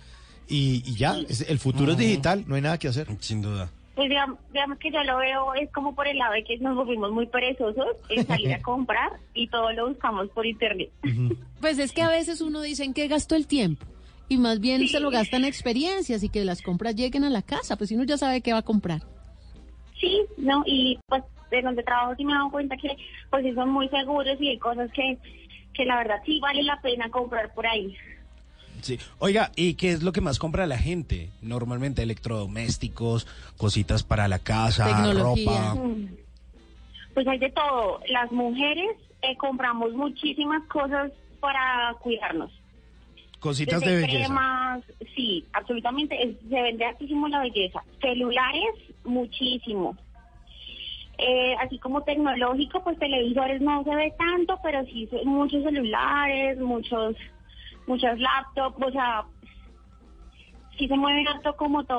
[0.48, 3.08] y, y ya, es- el futuro es digital, no hay nada que hacer.
[3.20, 3.70] Sin duda.
[3.96, 6.74] Pues digamos, digamos que yo lo veo es como por el lado de que nos
[6.76, 10.90] volvimos muy perezosos en salir a comprar y todo lo buscamos por internet.
[11.60, 13.86] Pues es que a veces uno dice en qué gastó el tiempo
[14.30, 17.42] y más bien se lo gasta en experiencias y que las compras lleguen a la
[17.42, 19.02] casa, pues si uno ya sabe qué va a comprar.
[20.00, 22.96] Sí, no, y pues de donde trabajo sí me he dado cuenta que
[23.30, 25.18] pues sí son muy seguros y hay cosas que,
[25.74, 27.96] que la verdad sí vale la pena comprar por ahí.
[28.82, 28.98] Sí.
[29.20, 31.30] Oiga, ¿y qué es lo que más compra la gente?
[31.42, 33.28] Normalmente electrodomésticos,
[33.58, 35.74] cositas para la casa, Tecnología.
[35.74, 35.76] ropa.
[35.76, 36.08] Mm.
[37.14, 38.00] Pues hay de todo.
[38.08, 38.92] Las mujeres
[39.22, 42.52] eh, compramos muchísimas cosas para cuidarnos.
[43.40, 44.26] Cositas Desde de belleza.
[44.28, 44.84] cremas,
[45.16, 46.22] sí, absolutamente.
[46.22, 47.84] es- se vende altísimo la belleza.
[48.02, 49.98] Celulares, muchísimo.
[51.22, 57.18] Eh, así como tecnológico, pues televisores no se ve tanto, pero sí muchos celulares, muchos,
[57.88, 59.26] muchas laptops, o sea,
[60.78, 61.98] sí se mueve harto como todo.